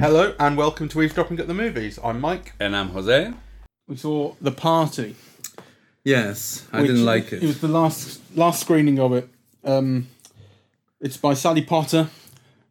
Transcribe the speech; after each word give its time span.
Hello 0.00 0.34
and 0.38 0.58
welcome 0.58 0.88
to 0.90 1.00
Eavesdropping 1.00 1.40
at 1.40 1.46
the 1.46 1.54
Movies. 1.54 1.98
I'm 2.04 2.20
Mike. 2.20 2.52
And 2.60 2.76
I'm 2.76 2.90
Jose. 2.90 3.32
We 3.88 3.96
saw 3.96 4.34
The 4.42 4.50
Party. 4.50 5.16
Yes, 6.04 6.66
I 6.70 6.82
which- 6.82 6.90
didn't 6.90 7.06
like 7.06 7.32
it. 7.32 7.42
It 7.42 7.46
was 7.46 7.60
the 7.62 7.68
last 7.68 8.20
last 8.36 8.60
screening 8.60 8.98
of 8.98 9.14
it. 9.14 9.28
Um, 9.64 10.08
it's 11.00 11.16
by 11.16 11.32
Sally 11.32 11.62
Potter, 11.62 12.08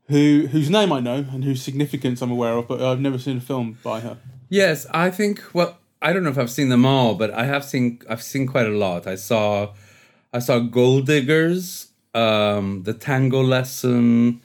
who 0.07 0.47
whose 0.51 0.69
name 0.69 0.91
I 0.93 0.99
know 0.99 1.25
and 1.31 1.43
whose 1.43 1.63
significance 1.63 2.21
I'm 2.21 2.29
aware 2.31 2.53
of, 2.57 2.67
but 2.67 2.79
I've 2.79 2.99
never 2.99 3.17
seen 3.17 3.37
a 3.37 3.41
film 3.41 3.79
by 3.83 4.01
her. 4.01 4.17
Yes, 4.49 4.85
I 4.91 5.09
think. 5.09 5.41
Well, 5.53 5.77
I 5.99 6.13
don't 6.13 6.23
know 6.23 6.29
if 6.29 6.37
I've 6.37 6.51
seen 6.51 6.69
them 6.69 6.85
all, 6.85 7.15
but 7.15 7.31
I 7.31 7.45
have 7.45 7.65
seen. 7.65 7.99
I've 8.07 8.21
seen 8.21 8.45
quite 8.45 8.67
a 8.67 8.77
lot. 8.77 9.07
I 9.07 9.15
saw, 9.15 9.73
I 10.35 10.39
saw 10.39 10.57
Gold 10.57 11.05
Diggers, 11.05 11.89
um, 12.15 12.81
the 12.83 12.93
Tango 12.93 13.43
Lesson. 13.43 14.41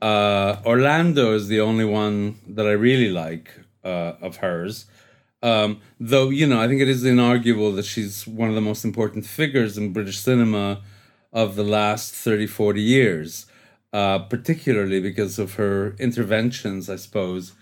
Uh, 0.00 0.58
Orlando 0.64 1.34
is 1.34 1.48
the 1.48 1.60
only 1.60 1.84
one 1.84 2.38
that 2.46 2.68
I 2.68 2.70
really 2.70 3.10
like 3.10 3.50
uh, 3.82 4.12
of 4.22 4.36
hers. 4.36 4.86
Um, 5.42 5.80
though 5.98 6.30
you 6.30 6.46
know, 6.46 6.60
I 6.60 6.68
think 6.68 6.80
it 6.80 6.88
is 6.88 7.02
inarguable 7.02 7.74
that 7.74 7.84
she's 7.84 8.28
one 8.28 8.48
of 8.48 8.54
the 8.54 8.60
most 8.60 8.84
important 8.84 9.26
figures 9.26 9.76
in 9.76 9.92
British 9.92 10.20
cinema 10.20 10.82
of 11.32 11.56
the 11.56 11.64
last 11.64 12.14
30, 12.14 12.46
40 12.46 12.80
years, 12.80 13.46
uh, 13.92 14.20
particularly 14.20 15.00
because 15.00 15.40
of 15.40 15.54
her 15.54 15.96
interventions, 15.98 16.88
I 16.88 16.94
suppose, 16.94 17.54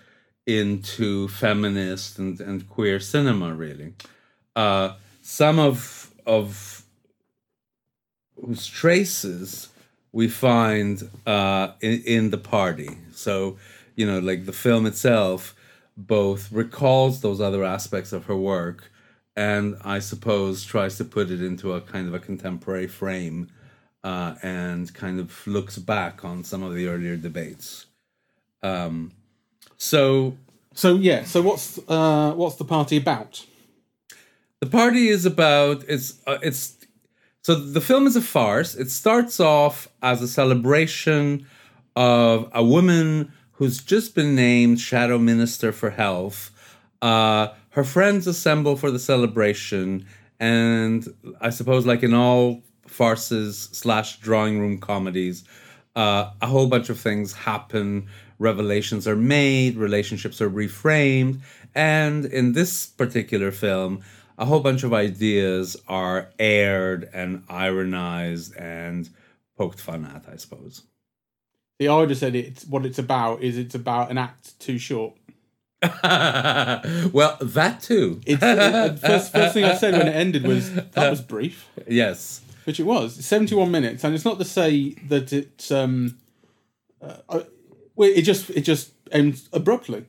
into 0.47 1.27
feminist 1.29 2.19
and, 2.19 2.39
and 2.39 2.69
queer 2.69 3.01
cinema, 3.01 3.55
really. 3.55 3.95
Uh, 4.55 4.93
some 5.23 5.59
of 5.59 6.11
of 6.27 6.82
whose 8.41 8.67
traces 8.67 9.69
we 10.13 10.29
find 10.29 11.09
uh, 11.27 11.73
in, 11.81 12.03
in 12.03 12.31
the 12.31 12.39
party. 12.39 12.91
So, 13.13 13.57
you 13.97 14.07
know, 14.07 14.19
like 14.19 14.47
the 14.47 14.53
film 14.53 14.87
itself 14.87 15.55
both 15.97 16.51
recalls 16.53 17.21
those 17.21 17.41
other 17.41 17.65
aspects 17.65 18.13
of 18.13 18.27
her 18.27 18.37
work 18.37 18.91
and 19.37 19.77
I 19.85 19.99
suppose 19.99 20.65
tries 20.65 20.97
to 20.99 21.05
put 21.05 21.31
it 21.31 21.43
into 21.43 21.73
a 21.73 21.81
kind 21.81 22.07
of 22.09 22.15
a 22.15 22.19
contemporary 22.19 22.87
frame 22.87 23.49
uh, 24.05 24.35
and 24.43 24.93
kind 24.93 25.19
of 25.21 25.47
looks 25.47 25.79
back 25.79 26.25
on 26.25 26.45
some 26.45 26.63
of 26.63 26.75
the 26.75 26.89
earlier 26.89 27.17
debates. 27.17 27.87
Um, 28.63 29.13
so 29.79 30.37
So 30.75 30.97
yeah, 30.97 31.25
so 31.25 31.41
what's 31.43 31.79
uh, 31.89 32.33
what's 32.35 32.57
the 32.57 32.65
party 32.65 32.97
about? 32.97 33.47
the 34.61 34.67
party 34.67 35.09
is 35.09 35.27
about 35.27 35.85
it's 35.89 36.21
uh, 36.27 36.39
it's 36.43 36.77
so 37.43 37.55
the 37.57 37.81
film 37.81 38.07
is 38.07 38.15
a 38.15 38.23
farce. 38.23 38.75
It 38.75 38.91
starts 38.91 39.41
off 39.41 39.89
as 40.01 40.23
a 40.23 40.29
celebration 40.29 41.47
of 41.97 42.49
a 42.53 42.65
woman 42.65 43.33
who's 43.53 43.83
just 43.83 44.15
been 44.15 44.35
named 44.35 44.81
shadow 44.81 45.19
minister 45.19 45.73
for 45.73 45.91
health. 45.91 46.51
Uh, 47.01 47.49
her 47.71 47.85
friends 47.85 48.27
assemble 48.27 48.77
for 48.77 48.91
the 48.91 48.99
celebration, 48.99 50.07
and 50.39 51.07
I 51.41 51.51
suppose, 51.51 51.85
like 51.85 52.03
in 52.03 52.15
all 52.15 52.63
farces 52.87 53.69
slash 53.73 54.21
drawing 54.21 54.61
room 54.61 54.79
comedies, 54.79 55.45
uh, 55.97 56.31
a 56.41 56.47
whole 56.47 56.69
bunch 56.69 56.91
of 56.91 56.99
things 57.01 57.33
happen. 57.33 58.07
Revelations 58.39 59.07
are 59.09 59.17
made, 59.17 59.77
relationships 59.77 60.41
are 60.41 60.51
reframed, 60.51 61.41
and 61.75 62.25
in 62.25 62.53
this 62.53 62.87
particular 62.87 63.51
film, 63.51 64.03
a 64.39 64.45
whole 64.45 64.61
bunch 64.61 64.83
of 64.83 64.93
ideas 64.93 65.77
are 65.89 66.31
aired 66.39 67.09
and 67.13 67.45
ironized 67.49 68.57
and 68.57 69.09
poked 69.57 69.81
fun 69.81 70.05
at, 70.05 70.25
I 70.33 70.37
suppose. 70.37 70.83
The 71.79 71.87
have 71.87 72.17
said 72.17 72.37
it's 72.37 72.65
what 72.65 72.87
it's 72.87 72.99
about 72.99 73.43
is 73.43 73.59
it's 73.59 73.75
about 73.75 74.11
an 74.11 74.19
act 74.19 74.59
too 74.61 74.79
short. 74.79 75.15
well, 75.83 77.37
that 77.41 77.81
too. 77.83 78.21
It's 78.25 78.43
uh, 78.43 78.97
first 79.01 79.33
first 79.33 79.55
thing 79.55 79.65
I 79.65 79.75
said 79.75 79.95
when 79.95 80.07
it 80.07 80.15
ended 80.15 80.47
was 80.47 80.73
that 80.73 81.11
was 81.11 81.21
brief, 81.21 81.69
yes. 81.89 82.41
which 82.65 82.79
it 82.79 82.85
was. 82.85 83.25
Seventy 83.25 83.57
one 83.57 83.73
minutes, 83.73 84.05
and 84.05 84.15
it's 84.15 84.25
not 84.25 84.39
to 84.39 84.45
say 84.45 84.91
that 85.09 85.33
it's 85.33 85.73
um, 85.73 86.19
uh, 87.01 87.17
well, 87.97 88.09
it 88.09 88.23
just 88.23 88.51
it 88.51 88.61
just 88.61 88.93
ends 89.11 89.49
abruptly. 89.53 90.07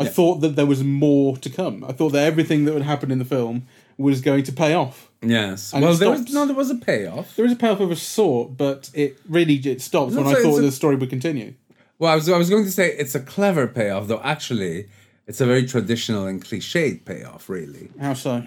I 0.00 0.08
thought 0.08 0.36
that 0.36 0.56
there 0.56 0.66
was 0.66 0.82
more 0.82 1.36
to 1.36 1.50
come. 1.50 1.84
I 1.84 1.92
thought 1.92 2.10
that 2.10 2.24
everything 2.26 2.64
that 2.64 2.72
would 2.72 2.82
happen 2.82 3.10
in 3.10 3.18
the 3.18 3.24
film 3.24 3.66
was 3.98 4.20
going 4.20 4.44
to 4.44 4.52
pay 4.52 4.74
off. 4.74 5.10
Yes. 5.22 5.72
And 5.74 5.84
well, 5.84 5.94
there 5.94 6.10
was 6.10 6.32
no, 6.32 6.46
there 6.46 6.56
was 6.56 6.70
a 6.70 6.76
payoff. 6.76 7.36
There 7.36 7.44
is 7.44 7.52
a 7.52 7.56
payoff 7.56 7.80
of 7.80 7.90
a 7.90 7.96
sort, 7.96 8.56
but 8.56 8.90
it 8.94 9.18
really 9.28 9.54
it 9.56 9.82
stops 9.82 10.14
when 10.14 10.26
I 10.26 10.34
thought 10.34 10.58
a- 10.58 10.62
the 10.62 10.72
story 10.72 10.96
would 10.96 11.10
continue. 11.10 11.54
Well, 11.98 12.10
I 12.10 12.14
was 12.14 12.28
I 12.28 12.38
was 12.38 12.48
going 12.48 12.64
to 12.64 12.72
say 12.72 12.92
it's 12.92 13.14
a 13.14 13.20
clever 13.20 13.66
payoff, 13.66 14.08
though. 14.08 14.22
Actually, 14.22 14.88
it's 15.26 15.40
a 15.40 15.46
very 15.46 15.66
traditional 15.66 16.26
and 16.26 16.42
cliched 16.42 17.04
payoff, 17.04 17.50
really. 17.50 17.90
How 18.00 18.14
so? 18.14 18.46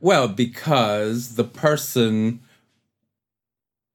Well, 0.00 0.28
because 0.28 1.36
the 1.36 1.44
person. 1.44 2.40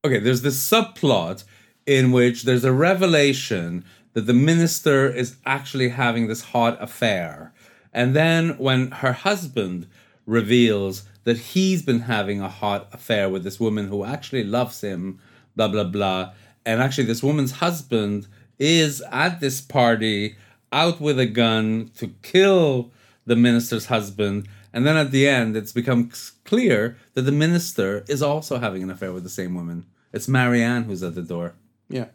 Okay, 0.04 0.20
there's 0.20 0.42
this 0.42 0.68
subplot 0.68 1.44
in 1.86 2.12
which 2.12 2.44
there's 2.44 2.64
a 2.64 2.72
revelation 2.72 3.86
that 4.16 4.26
the 4.26 4.34
minister 4.34 5.08
is 5.08 5.36
actually 5.46 5.90
having 5.90 6.28
this 6.28 6.42
hot 6.42 6.82
affair. 6.82 7.54
And 7.94 8.16
then 8.16 8.58
when 8.58 8.92
her 8.92 9.12
husband 9.12 9.88
reveals 10.26 11.04
that 11.26 11.38
he's 11.38 11.82
been 11.82 12.00
having 12.00 12.40
a 12.40 12.50
hot 12.50 12.88
affair 12.94 13.30
with 13.30 13.44
this 13.44 13.60
woman 13.60 13.90
who 13.90 14.06
actually 14.06 14.46
loves 14.46 14.82
him, 14.82 15.20
blah, 15.56 15.68
blah, 15.68 15.84
blah. 15.84 16.32
And 16.66 16.82
actually, 16.82 17.06
this 17.06 17.22
woman's 17.22 17.54
husband 17.54 18.28
is 18.58 19.04
at 19.12 19.42
this 19.42 19.60
party 19.60 20.38
out 20.72 21.02
with 21.02 21.20
a 21.20 21.26
gun 21.26 21.92
to 21.98 22.08
kill 22.22 22.92
the 23.26 23.36
minister's 23.36 23.88
husband. 23.88 24.48
And 24.72 24.88
then 24.88 24.96
at 24.96 25.12
the 25.12 25.28
end, 25.28 25.58
it's 25.58 25.74
become 25.74 26.10
clear 26.46 26.98
that 27.16 27.24
the 27.24 27.32
minister 27.34 28.06
is 28.08 28.22
also 28.22 28.60
having 28.60 28.82
an 28.82 28.90
affair 28.90 29.12
with 29.12 29.24
the 29.24 29.30
same 29.30 29.56
woman. 29.56 29.86
It's 30.14 30.30
Marianne 30.30 30.84
who's 30.84 31.04
at 31.04 31.16
the 31.16 31.22
door. 31.22 31.56
Yeah. 31.90 32.08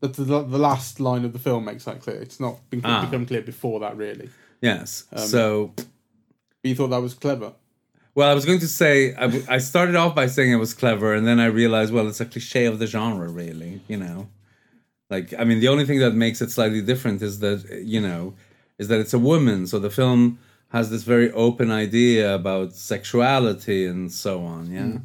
But 0.00 0.14
the, 0.14 0.24
the 0.24 0.58
last 0.58 1.00
line 1.00 1.24
of 1.24 1.32
the 1.32 1.38
film 1.38 1.64
makes 1.64 1.84
that 1.84 2.00
clear. 2.02 2.16
It's 2.20 2.38
not 2.38 2.68
been 2.70 2.80
Ah. 2.84 3.04
become 3.04 3.24
clear 3.26 3.42
before 3.42 3.80
that, 3.80 3.96
really. 3.96 4.28
Yes. 4.60 5.04
so, 5.16 5.72
you 6.62 6.74
thought 6.74 6.88
that 6.88 7.00
was 7.02 7.14
clever. 7.14 7.52
well, 8.14 8.30
I 8.30 8.34
was 8.34 8.44
going 8.44 8.58
to 8.60 8.68
say, 8.68 9.14
I, 9.14 9.22
w- 9.22 9.44
I 9.48 9.58
started 9.58 9.94
off 9.96 10.14
by 10.14 10.26
saying 10.26 10.50
it 10.52 10.56
was 10.56 10.74
clever, 10.74 11.14
and 11.14 11.26
then 11.26 11.38
I 11.40 11.46
realized, 11.46 11.92
well, 11.92 12.08
it's 12.08 12.20
a 12.20 12.26
cliche 12.26 12.64
of 12.66 12.78
the 12.78 12.86
genre, 12.86 13.28
really, 13.28 13.80
you 13.88 13.96
know? 13.96 14.28
Like, 15.08 15.32
I 15.38 15.44
mean, 15.44 15.60
the 15.60 15.68
only 15.68 15.84
thing 15.86 16.00
that 16.00 16.14
makes 16.14 16.40
it 16.42 16.50
slightly 16.50 16.82
different 16.82 17.22
is 17.22 17.38
that, 17.40 17.82
you 17.84 18.00
know, 18.00 18.34
is 18.78 18.88
that 18.88 18.98
it's 19.00 19.14
a 19.14 19.18
woman. 19.18 19.66
So 19.66 19.78
the 19.78 19.90
film 19.90 20.38
has 20.70 20.90
this 20.90 21.04
very 21.04 21.30
open 21.32 21.70
idea 21.70 22.34
about 22.34 22.74
sexuality 22.74 23.86
and 23.86 24.10
so 24.12 24.44
on, 24.44 24.70
yeah? 24.72 24.98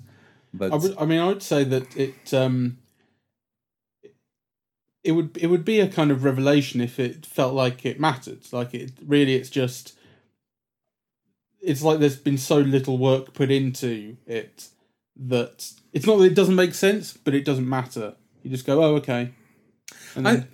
But 0.53 0.73
I, 0.73 0.75
would, 0.75 0.95
I 0.97 1.05
mean, 1.05 1.19
I 1.19 1.27
would 1.27 1.43
say 1.43 1.63
that 1.65 1.95
it 1.95 2.33
um, 2.33 2.77
it 5.03 5.13
would 5.13 5.37
it 5.37 5.47
would 5.47 5.65
be 5.65 5.79
a 5.79 5.87
kind 5.87 6.11
of 6.11 6.23
revelation 6.23 6.81
if 6.81 6.99
it 6.99 7.25
felt 7.25 7.53
like 7.53 7.85
it 7.85 7.99
mattered. 7.99 8.41
Like 8.51 8.73
it 8.73 8.91
really, 9.05 9.35
it's 9.35 9.49
just 9.49 9.93
it's 11.61 11.81
like 11.81 11.99
there's 11.99 12.17
been 12.17 12.37
so 12.37 12.57
little 12.57 12.97
work 12.97 13.33
put 13.33 13.51
into 13.51 14.17
it 14.25 14.69
that 15.15 15.71
it's 15.93 16.05
not 16.05 16.17
that 16.17 16.25
it 16.25 16.35
doesn't 16.35 16.55
make 16.55 16.73
sense, 16.73 17.13
but 17.13 17.33
it 17.33 17.45
doesn't 17.45 17.67
matter. 17.67 18.15
You 18.43 18.49
just 18.49 18.65
go, 18.65 18.83
oh, 18.83 18.95
okay. 18.95 19.33
And 20.15 20.27
I, 20.27 20.35
then, 20.35 20.47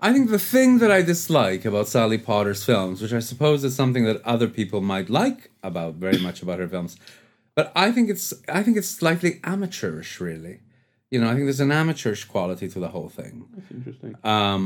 I 0.00 0.12
think 0.12 0.30
the 0.30 0.38
thing 0.38 0.78
that 0.78 0.90
I 0.90 1.02
dislike 1.02 1.64
about 1.64 1.88
Sally 1.88 2.18
Potter's 2.18 2.64
films, 2.64 3.02
which 3.02 3.12
I 3.12 3.18
suppose 3.18 3.64
is 3.64 3.74
something 3.74 4.04
that 4.04 4.22
other 4.22 4.48
people 4.48 4.80
might 4.80 5.10
like 5.10 5.50
about 5.62 5.94
very 5.94 6.18
much 6.18 6.42
about 6.42 6.58
her 6.58 6.68
films, 6.68 6.96
but 7.54 7.72
I 7.74 7.92
think 7.92 8.10
it's 8.10 8.34
I 8.48 8.62
think 8.62 8.76
it's 8.76 8.88
slightly 8.88 9.40
amateurish, 9.44 10.20
really. 10.20 10.60
You 11.14 11.20
know, 11.20 11.28
I 11.30 11.34
think 11.34 11.44
there's 11.48 11.60
an 11.70 11.72
amateurish 11.82 12.24
quality 12.34 12.66
to 12.74 12.78
the 12.84 12.88
whole 12.94 13.08
thing. 13.20 13.34
that's 13.54 13.70
interesting. 13.78 14.12
Um, 14.24 14.64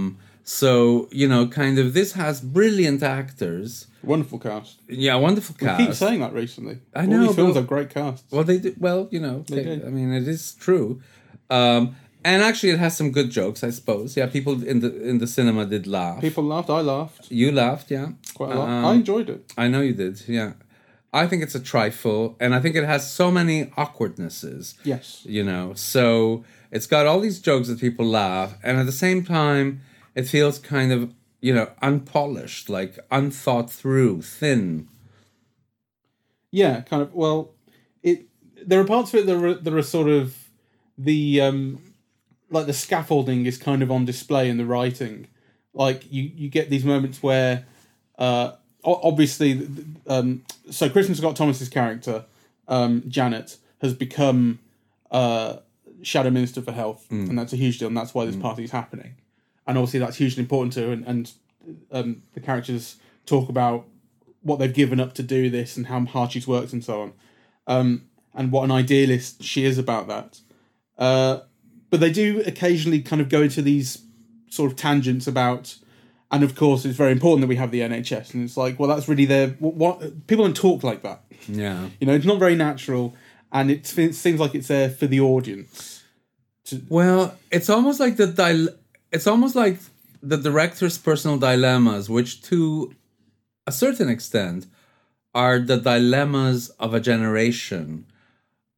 so 0.61 0.71
you 1.21 1.29
know, 1.33 1.43
kind 1.63 1.77
of 1.83 1.87
this 1.99 2.11
has 2.23 2.35
brilliant 2.59 3.01
actors, 3.03 3.71
Wonderful 4.13 4.39
cast. 4.49 4.75
yeah, 5.07 5.15
wonderful 5.27 5.55
cast. 5.65 5.79
keep 5.81 5.93
saying 6.05 6.21
that 6.25 6.33
recently. 6.45 6.77
I 6.95 7.01
All 7.03 7.07
know, 7.11 7.27
these 7.27 7.37
films 7.37 7.55
but- 7.55 7.65
are 7.65 7.67
great 7.75 7.91
casts. 7.99 8.25
Well, 8.33 8.45
they 8.51 8.59
do. 8.65 8.71
Well, 8.87 9.01
you 9.15 9.21
know, 9.27 9.37
they, 9.47 9.63
do. 9.65 9.75
I 9.89 9.91
mean, 9.97 10.11
it 10.21 10.27
is 10.37 10.43
true. 10.67 10.89
Um, 11.59 11.83
and 12.31 12.39
actually, 12.49 12.73
it 12.77 12.81
has 12.87 12.97
some 13.01 13.11
good 13.19 13.29
jokes, 13.41 13.61
I 13.69 13.71
suppose. 13.79 14.09
Yeah, 14.19 14.27
people 14.39 14.55
in 14.73 14.79
the 14.85 14.91
in 15.11 15.17
the 15.23 15.27
cinema 15.37 15.63
did 15.75 15.85
laugh. 15.87 16.21
People 16.29 16.45
laughed. 16.55 16.71
I 16.71 16.81
laughed 16.95 17.23
You 17.41 17.49
laughed, 17.53 17.89
yeah. 17.97 18.07
quite 18.39 18.53
a 18.55 18.59
lot. 18.61 18.69
Um, 18.69 18.85
I 18.91 18.93
enjoyed 19.03 19.29
it. 19.35 19.41
I 19.65 19.67
know 19.73 19.83
you 19.89 19.95
did, 20.05 20.15
yeah. 20.39 20.53
I 21.13 21.27
think 21.27 21.43
it's 21.43 21.55
a 21.55 21.61
trifle, 21.61 22.37
and 22.39 22.55
I 22.55 22.61
think 22.61 22.77
it 22.77 22.85
has 22.85 23.11
so 23.11 23.31
many 23.31 23.71
awkwardnesses, 23.77 24.75
Yes. 24.85 25.23
you 25.25 25.43
know. 25.43 25.73
So 25.75 26.45
it's 26.71 26.87
got 26.87 27.07
all 27.07 27.21
these 27.21 27.41
jokes 27.41 27.69
that 27.69 27.81
people 27.81 28.05
laugh, 28.07 28.57
and 28.63 28.79
at 28.79 28.87
the 28.87 28.93
same 28.93 29.25
time, 29.25 29.81
it 30.15 30.25
feels 30.29 30.59
kind 30.59 30.93
of, 30.93 31.15
you 31.41 31.55
know, 31.55 31.71
unpolished, 31.81 32.69
like 32.69 32.99
unthought 33.11 33.71
through, 33.71 34.21
thin. 34.23 34.89
Yeah, 36.51 36.81
kind 36.83 37.03
of. 37.03 37.15
Well, 37.15 37.53
it 38.03 38.27
there 38.67 38.81
are 38.81 38.85
parts 38.85 39.13
of 39.15 39.21
it 39.21 39.27
that 39.27 39.37
are, 39.37 39.55
that 39.55 39.75
are 39.75 39.83
sort 39.83 40.09
of 40.09 40.37
the 40.97 41.41
um 41.41 41.81
like 42.51 42.67
the 42.67 42.73
scaffolding 42.73 43.47
is 43.47 43.57
kind 43.59 43.83
of 43.83 43.91
on 43.91 44.05
display 44.05 44.49
in 44.49 44.57
the 44.57 44.65
writing 44.65 45.29
like 45.75 46.11
you 46.11 46.25
you 46.35 46.49
get 46.49 46.71
these 46.71 46.85
moments 46.85 47.23
where 47.23 47.65
uh 48.19 48.53
obviously 48.85 49.69
um 50.07 50.43
so 50.71 50.89
Kristin 50.89 51.17
Scott 51.17 51.37
Thomas's 51.37 51.69
character 51.69 52.25
um 52.69 53.03
janet 53.09 53.57
has 53.81 53.95
become 53.95 54.59
uh 55.11 55.57
shadow 56.03 56.31
minister 56.31 56.63
for 56.63 56.73
health 56.73 57.07
and 57.11 57.39
that's 57.39 57.53
a 57.53 57.57
huge 57.57 57.79
deal 57.79 57.89
and 57.89 57.97
that's 57.97 58.15
why 58.15 58.25
this 58.25 58.37
party 58.37 58.65
is 58.65 58.71
happening. 58.71 59.15
And 59.67 59.77
obviously 59.77 60.01
that's 60.01 60.17
hugely 60.17 60.43
important 60.43 60.73
to 60.75 60.83
her 60.87 60.93
and, 60.93 61.05
and 61.07 61.33
um 61.91 62.23
the 62.35 62.41
characters 62.41 62.97
talk 63.27 63.49
about 63.49 63.85
what 64.43 64.59
they've 64.59 64.73
given 64.73 65.01
up 65.01 65.15
to 65.15 65.23
do 65.23 65.51
this 65.51 65.77
and 65.77 65.87
how 65.87 66.05
hard 66.05 66.33
she's 66.33 66.47
worked 66.47 66.73
and 66.73 66.85
so 66.85 67.03
on. 67.03 67.13
Um, 67.67 68.05
and 68.35 68.53
what 68.53 68.65
an 68.65 68.71
idealist 68.71 69.43
she 69.43 69.65
is 69.65 69.79
about 69.79 70.07
that. 70.09 70.41
Uh, 70.97 71.41
but 71.91 72.01
they 72.01 72.11
do 72.11 72.43
occasionally 72.47 73.01
kind 73.03 73.21
of 73.21 73.29
go 73.29 73.43
into 73.43 73.63
these 73.63 74.03
sort 74.49 74.71
of 74.71 74.77
tangents 74.77 75.27
about, 75.27 75.77
and 76.31 76.45
of 76.45 76.55
course, 76.55 76.85
it's 76.85 76.97
very 76.97 77.13
important 77.13 77.41
that 77.43 77.49
we 77.49 77.57
have 77.57 77.71
the 77.71 77.81
NHS. 77.81 78.35
And 78.35 78.45
it's 78.45 78.57
like, 78.57 78.79
well, 78.79 78.89
that's 78.89 79.09
really 79.09 79.25
their 79.25 79.49
what, 79.59 79.75
what 79.75 80.27
people 80.27 80.45
don't 80.45 80.57
talk 80.57 80.83
like 80.83 81.03
that. 81.03 81.25
Yeah. 81.49 81.89
You 82.01 82.07
know, 82.07 82.15
it's 82.15 82.27
not 82.27 82.39
very 82.39 82.55
natural, 82.55 83.15
and 83.53 83.71
it, 83.71 83.99
it 83.99 84.15
seems 84.15 84.39
like 84.39 84.55
it's 84.55 84.69
there 84.69 84.91
for 84.91 85.07
the 85.07 85.21
audience. 85.21 86.05
Well, 86.89 87.35
it's 87.51 87.71
almost 87.71 87.99
like 87.99 88.17
the 88.17 88.77
it's 89.11 89.27
almost 89.27 89.55
like 89.57 89.79
the 90.23 90.37
director's 90.37 90.99
personal 90.99 91.39
dilemmas, 91.39 92.11
which 92.11 92.43
to 92.43 92.95
a 93.67 93.73
certain 93.73 94.09
extent 94.09 94.67
are 95.35 95.59
the 95.59 95.77
dilemmas 95.77 96.71
of 96.81 96.95
a 96.95 97.01
generation, 97.01 98.05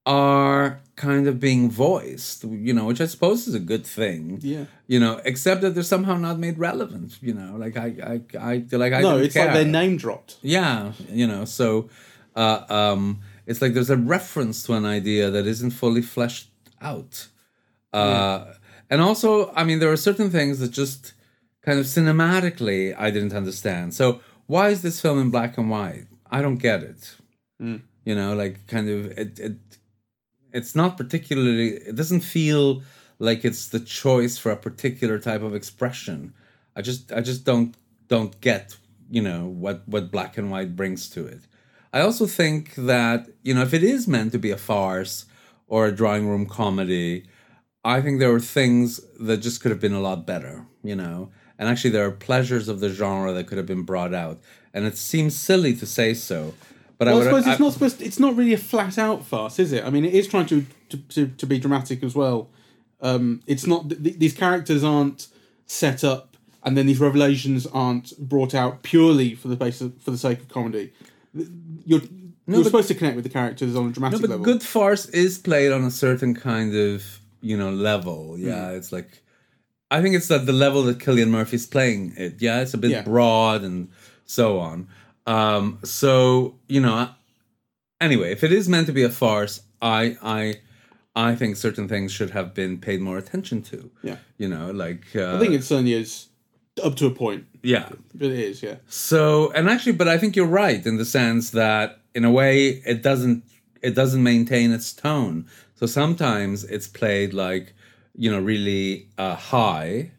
are 0.06 0.80
kind 0.96 1.26
of 1.26 1.38
being 1.40 1.70
voiced, 1.70 2.44
you 2.44 2.72
know, 2.72 2.84
which 2.86 3.00
I 3.00 3.06
suppose 3.06 3.46
is 3.48 3.54
a 3.54 3.60
good 3.60 3.86
thing. 3.86 4.38
Yeah. 4.42 4.64
You 4.86 4.98
know, 5.00 5.20
except 5.24 5.60
that 5.62 5.74
they're 5.74 5.82
somehow 5.82 6.16
not 6.16 6.38
made 6.38 6.58
relevant, 6.58 7.18
you 7.22 7.34
know, 7.34 7.56
like 7.56 7.76
I 7.76 7.88
I 8.12 8.20
I 8.52 8.64
like 8.72 8.92
I 8.92 9.00
No, 9.02 9.18
it's 9.18 9.34
like 9.36 9.46
care. 9.46 9.54
they're 9.54 9.64
name 9.80 9.96
dropped. 9.96 10.36
Yeah, 10.42 10.92
you 11.08 11.26
know, 11.26 11.44
so 11.44 11.88
uh, 12.36 12.64
um, 12.68 13.20
it's 13.46 13.60
like 13.62 13.74
there's 13.74 13.90
a 13.90 13.96
reference 13.96 14.62
to 14.66 14.74
an 14.74 14.84
idea 14.84 15.30
that 15.30 15.46
isn't 15.46 15.70
fully 15.72 16.02
fleshed 16.02 16.50
out. 16.80 17.28
Uh, 17.92 18.54
And 18.92 19.00
also, 19.00 19.52
I 19.54 19.62
mean, 19.64 19.78
there 19.78 19.92
are 19.92 19.96
certain 19.96 20.30
things 20.30 20.58
that 20.58 20.72
just 20.72 21.12
kind 21.62 21.78
of 21.78 21.86
cinematically 21.86 22.94
I 22.98 23.10
didn't 23.10 23.32
understand. 23.32 23.94
So 23.94 24.20
why 24.46 24.70
is 24.70 24.82
this 24.82 25.00
film 25.00 25.20
in 25.20 25.30
black 25.30 25.56
and 25.58 25.70
white? 25.70 26.06
I 26.30 26.42
don't 26.42 26.56
get 26.68 26.82
it. 26.82 27.16
You 28.08 28.14
know, 28.14 28.34
like 28.34 28.66
kind 28.66 28.88
of 28.88 28.98
it, 29.22 29.38
it. 29.38 29.56
It's 30.52 30.74
not 30.74 30.96
particularly. 30.96 31.74
It 31.74 31.96
doesn't 31.96 32.20
feel 32.20 32.82
like 33.18 33.44
it's 33.44 33.68
the 33.68 33.80
choice 33.80 34.38
for 34.38 34.50
a 34.50 34.56
particular 34.56 35.18
type 35.18 35.42
of 35.42 35.54
expression. 35.54 36.32
I 36.74 36.82
just, 36.82 37.12
I 37.12 37.20
just 37.20 37.44
don't, 37.44 37.74
don't 38.08 38.40
get. 38.40 38.76
You 39.12 39.22
know 39.22 39.46
what 39.46 39.82
what 39.88 40.12
black 40.12 40.38
and 40.38 40.52
white 40.52 40.76
brings 40.76 41.10
to 41.10 41.26
it. 41.26 41.40
I 41.92 42.00
also 42.00 42.26
think 42.26 42.76
that 42.76 43.28
you 43.42 43.54
know 43.54 43.62
if 43.62 43.74
it 43.74 43.82
is 43.82 44.06
meant 44.06 44.30
to 44.32 44.38
be 44.38 44.52
a 44.52 44.56
farce 44.56 45.26
or 45.66 45.86
a 45.86 45.92
drawing 45.92 46.28
room 46.28 46.46
comedy, 46.46 47.26
I 47.84 48.02
think 48.02 48.18
there 48.18 48.30
were 48.30 48.40
things 48.40 49.00
that 49.18 49.38
just 49.38 49.60
could 49.60 49.70
have 49.70 49.80
been 49.80 49.94
a 49.94 50.00
lot 50.00 50.26
better, 50.26 50.66
you 50.82 50.94
know. 50.94 51.30
And 51.58 51.68
actually, 51.68 51.90
there 51.90 52.06
are 52.06 52.10
pleasures 52.10 52.68
of 52.68 52.80
the 52.80 52.88
genre 52.90 53.32
that 53.32 53.46
could 53.46 53.58
have 53.58 53.66
been 53.66 53.82
brought 53.82 54.14
out. 54.14 54.40
And 54.72 54.84
it 54.84 54.96
seems 54.96 55.36
silly 55.36 55.74
to 55.76 55.86
say 55.86 56.14
so, 56.14 56.54
but 57.00 57.06
Well, 57.06 57.14
I 57.14 57.18
would. 57.18 57.24
suppose 57.24 57.46
I- 57.46 57.50
it's 57.52 57.60
not 57.60 57.72
supposed. 57.72 58.02
it's 58.02 58.20
not 58.20 58.36
really 58.36 58.52
a 58.52 58.58
flat 58.58 58.98
out 58.98 59.24
farce, 59.24 59.58
is 59.58 59.72
it? 59.72 59.82
I 59.84 59.90
mean, 59.90 60.04
it 60.04 60.14
is 60.14 60.28
trying 60.28 60.46
to 60.46 60.66
to, 60.90 60.96
to, 61.14 61.26
to 61.28 61.46
be 61.46 61.58
dramatic 61.58 62.02
as 62.04 62.14
well. 62.14 62.48
Um, 63.00 63.40
it's 63.46 63.66
not 63.66 63.88
th- 63.88 64.18
these 64.18 64.34
characters 64.34 64.84
aren't 64.84 65.28
set 65.66 66.04
up, 66.04 66.36
and 66.62 66.76
then 66.76 66.86
these 66.86 67.00
revelations 67.00 67.66
aren't 67.66 68.16
brought 68.18 68.54
out 68.54 68.82
purely 68.82 69.34
for 69.34 69.48
the 69.48 69.56
basis 69.56 69.90
for 70.04 70.10
the 70.12 70.18
sake 70.18 70.38
of 70.40 70.48
comedy. 70.48 70.92
You're 71.34 72.02
you're 72.46 72.58
but- 72.58 72.64
supposed 72.64 72.88
to 72.88 72.94
connect 72.94 73.16
with 73.16 73.24
the 73.24 73.30
characters 73.30 73.74
on 73.76 73.88
a 73.88 73.92
dramatic 73.92 74.18
No, 74.20 74.22
but 74.22 74.30
level. 74.30 74.44
good 74.44 74.62
farce 74.62 75.06
is 75.06 75.38
played 75.38 75.72
on 75.72 75.82
a 75.84 75.90
certain 75.90 76.34
kind 76.34 76.74
of 76.74 77.20
you 77.40 77.56
know 77.56 77.70
level. 77.70 78.36
Yeah, 78.38 78.70
it's 78.70 78.92
like 78.92 79.22
I 79.90 80.02
think 80.02 80.14
it's 80.14 80.30
at 80.30 80.44
the 80.46 80.52
level 80.52 80.82
that 80.84 80.98
Cillian 80.98 81.30
Murphy's 81.30 81.66
playing 81.66 82.12
it. 82.16 82.36
Yeah, 82.40 82.60
it's 82.60 82.74
a 82.74 82.78
bit 82.78 82.90
Yeah. 82.90 83.02
broad 83.02 83.62
and 83.62 83.88
so 84.26 84.58
on. 84.58 84.86
Um, 85.26 85.78
so 85.84 86.56
you 86.68 86.80
know, 86.80 87.08
anyway, 88.00 88.32
if 88.32 88.44
it 88.44 88.52
is 88.52 88.68
meant 88.68 88.86
to 88.86 88.92
be 88.92 89.02
a 89.02 89.10
farce, 89.10 89.62
I 89.80 90.16
I 90.22 90.60
I 91.14 91.34
think 91.34 91.56
certain 91.56 91.88
things 91.88 92.12
should 92.12 92.30
have 92.30 92.54
been 92.54 92.78
paid 92.78 93.00
more 93.00 93.18
attention 93.18 93.62
to. 93.62 93.90
Yeah. 94.02 94.16
you 94.38 94.48
know, 94.48 94.70
like 94.70 95.04
uh, 95.14 95.36
I 95.36 95.38
think 95.38 95.54
it 95.54 95.64
certainly 95.64 95.94
is 95.94 96.28
up 96.82 96.96
to 96.96 97.06
a 97.06 97.10
point. 97.10 97.46
yeah. 97.62 97.88
It 98.18 98.32
is, 98.32 98.62
yeah. 98.62 98.76
So, 98.88 99.50
and 99.52 99.68
actually, 99.68 99.92
but 99.92 100.08
I 100.08 100.18
think 100.18 100.36
you're 100.36 100.46
right 100.46 100.84
in 100.84 100.96
the 100.96 101.04
sense 101.04 101.50
that, 101.50 102.00
in 102.14 102.24
a 102.24 102.30
way, 102.30 102.82
it 102.86 103.02
doesn't 103.02 103.44
it 103.82 103.94
doesn't 103.94 104.22
maintain 104.22 104.72
its 104.72 104.92
tone. 104.92 105.46
So 105.74 105.86
sometimes 105.86 106.64
it's 106.64 106.86
played 106.86 107.32
like, 107.32 107.74
you 108.14 108.30
know, 108.30 108.40
really 108.40 109.08
uh, 109.16 109.36
high, 109.36 110.10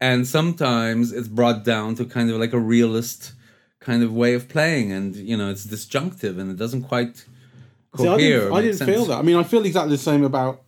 and 0.00 0.26
sometimes 0.26 1.12
it's 1.12 1.28
brought 1.28 1.64
down 1.64 1.94
to 1.96 2.04
kind 2.04 2.30
of 2.30 2.38
like 2.38 2.52
a 2.52 2.58
realist 2.58 3.32
kind 3.80 4.02
of 4.02 4.12
way 4.12 4.34
of 4.34 4.48
playing, 4.48 4.92
and 4.92 5.16
you 5.16 5.36
know, 5.36 5.50
it's 5.50 5.64
disjunctive 5.64 6.38
and 6.38 6.50
it 6.50 6.56
doesn't 6.56 6.82
quite 6.82 7.16
See, 7.96 8.04
I 8.04 8.16
cohere. 8.16 8.18
didn't, 8.40 8.52
I 8.52 8.62
didn't 8.62 8.86
feel 8.86 9.04
that. 9.06 9.18
I 9.18 9.22
mean, 9.22 9.36
I 9.36 9.42
feel 9.42 9.64
exactly 9.64 9.90
the 9.96 10.02
same 10.02 10.22
about 10.22 10.62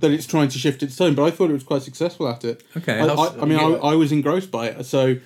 that. 0.00 0.10
It's 0.10 0.26
trying 0.26 0.48
to 0.48 0.58
shift 0.58 0.82
its 0.82 0.94
tone, 0.96 1.14
but 1.14 1.24
I 1.24 1.30
thought 1.30 1.50
it 1.50 1.54
was 1.54 1.64
quite 1.64 1.82
successful 1.82 2.28
at 2.28 2.44
it. 2.44 2.62
Okay, 2.76 3.00
I, 3.00 3.06
I, 3.06 3.42
I 3.42 3.44
mean, 3.44 3.58
yeah. 3.58 3.66
I, 3.82 3.92
I 3.92 3.94
was 3.96 4.12
engrossed 4.12 4.50
by 4.50 4.68
it. 4.68 4.84
So 4.84 5.16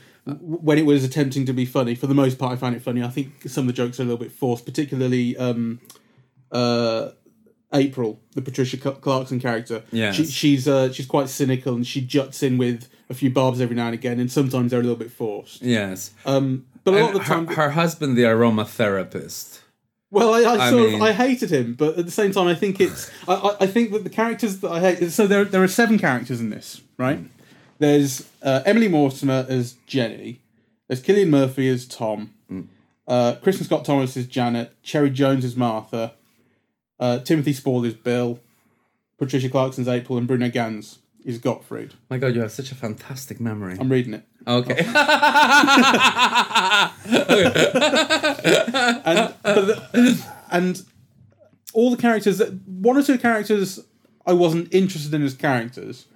when 0.41 0.79
it 0.79 0.87
was 0.87 1.05
attempting 1.05 1.45
to 1.47 1.53
be 1.53 1.67
funny, 1.67 1.95
for 1.95 2.07
the 2.07 2.15
most 2.15 2.39
part, 2.39 2.53
I 2.53 2.57
found 2.57 2.77
it 2.77 2.83
funny. 2.83 3.03
I 3.03 3.09
think 3.11 3.47
some 3.47 3.65
of 3.65 3.67
the 3.67 3.73
jokes 3.75 3.99
are 4.01 4.05
a 4.05 4.07
little 4.07 4.19
bit 4.19 4.33
forced, 4.33 4.65
particularly 4.65 5.37
um, 5.37 5.81
uh, 6.51 7.11
April, 7.75 8.21
the 8.35 8.41
Patricia 8.41 8.77
Clarkson 8.79 9.39
character. 9.41 9.83
Yeah, 9.93 10.13
she, 10.13 10.25
she's 10.25 10.67
uh, 10.69 10.93
she's 10.93 11.07
quite 11.07 11.29
cynical 11.29 11.75
and 11.75 11.87
she 11.87 12.01
juts 12.01 12.43
in 12.43 12.57
with 12.57 12.89
a 13.11 13.15
few 13.15 13.29
barbs 13.31 13.61
every 13.61 13.77
now 13.77 13.87
and 13.87 13.95
again, 13.95 14.19
and 14.21 14.31
sometimes 14.33 14.71
they're 14.71 14.81
a 14.81 14.83
little 14.83 14.97
bit 14.97 15.11
forced. 15.11 15.61
Yes, 15.61 16.13
Um, 16.25 16.65
but 16.85 16.95
a 16.95 16.97
lot 16.99 17.07
And 17.11 17.17
of 17.17 17.23
the 17.23 17.29
time, 17.29 17.47
her, 17.49 17.55
her 17.55 17.71
husband, 17.71 18.17
the 18.17 18.23
aromatherapist. 18.23 19.61
Well, 20.11 20.33
I, 20.33 20.43
I 20.43 20.67
I 20.67 20.71
sort 20.71 20.85
mean- 20.91 20.95
of 20.97 21.03
I 21.03 21.13
hated 21.13 21.51
him, 21.51 21.75
but 21.75 21.99
at 21.99 22.05
the 22.05 22.13
same 22.13 22.31
time, 22.31 22.47
I 22.47 22.55
think 22.55 22.81
it's 22.81 23.11
I, 23.27 23.57
I, 23.61 23.67
think 23.67 23.91
that 23.93 24.05
the 24.05 24.11
characters 24.11 24.61
that 24.61 24.71
I 24.71 24.81
hate. 24.81 25.11
So 25.11 25.27
there 25.27 25.45
there 25.45 25.63
are 25.63 25.69
seven 25.69 25.99
characters 25.99 26.41
in 26.41 26.51
this, 26.51 26.81
right? 26.99 27.19
There's 27.81 28.29
uh, 28.43 28.63
Emily 28.65 28.87
Mortimer 28.89 29.45
as 29.49 29.75
Jenny. 29.87 30.41
There's 30.87 31.03
Cillian 31.03 31.29
Murphy 31.31 31.69
as 31.69 31.87
Tom. 31.87 32.31
Uh, 33.07 33.35
Kristin 33.43 33.65
Scott 33.65 33.85
Thomas 33.85 34.17
as 34.17 34.27
Janet. 34.27 34.73
Cherry 34.83 35.11
Jones 35.11 35.45
as 35.45 35.57
Martha. 35.57 36.15
Uh, 36.99 37.19
Timothy 37.19 37.53
Spall 37.53 37.85
is 37.85 37.95
Bill. 37.95 38.39
Patricia 39.19 39.49
Clarkson's 39.49 39.89
April, 39.89 40.17
and 40.17 40.27
Bruno 40.27 40.49
Ganz 40.49 40.99
is 41.25 41.39
Gottfried. 41.39 41.95
My 42.09 42.19
God, 42.19 42.35
you 42.35 42.41
have 42.41 42.53
such 42.53 42.71
a 42.73 42.75
fantastic 42.75 43.41
memory. 43.41 43.77
I'm 43.79 43.91
reading 43.91 44.15
it. 44.15 44.25
Okay. 44.47 44.75
and 49.05 49.35
but 49.43 49.67
the, 49.67 50.27
and 50.51 50.85
all 51.73 51.91
the 51.91 51.97
characters 51.97 52.43
one 52.67 52.97
or 52.97 53.03
two 53.03 53.19
characters 53.19 53.81
I 54.27 54.33
wasn't 54.33 54.73
interested 54.73 55.13
in 55.15 55.23
as 55.23 55.35
characters. 55.35 56.07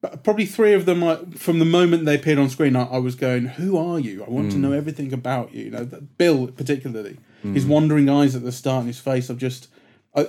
But 0.00 0.24
probably 0.24 0.46
three 0.46 0.72
of 0.72 0.86
them, 0.86 1.30
from 1.32 1.58
the 1.58 1.66
moment 1.66 2.06
they 2.06 2.14
appeared 2.14 2.38
on 2.38 2.48
screen, 2.48 2.74
I, 2.74 2.84
I 2.84 2.98
was 2.98 3.14
going, 3.14 3.46
"Who 3.46 3.76
are 3.76 4.00
you? 4.00 4.24
I 4.24 4.30
want 4.30 4.50
to 4.52 4.56
hmm. 4.56 4.62
know 4.62 4.72
everything 4.72 5.12
about 5.12 5.52
you." 5.52 5.64
You 5.64 5.70
know, 5.70 5.84
Bill 6.16 6.46
particularly, 6.46 7.18
hmm. 7.42 7.52
his 7.52 7.66
wandering 7.66 8.08
eyes 8.08 8.34
at 8.34 8.42
the 8.42 8.52
start 8.52 8.80
and 8.80 8.86
his 8.86 8.98
face. 8.98 9.28
I've 9.28 9.36
just, 9.36 9.68
I, 10.14 10.22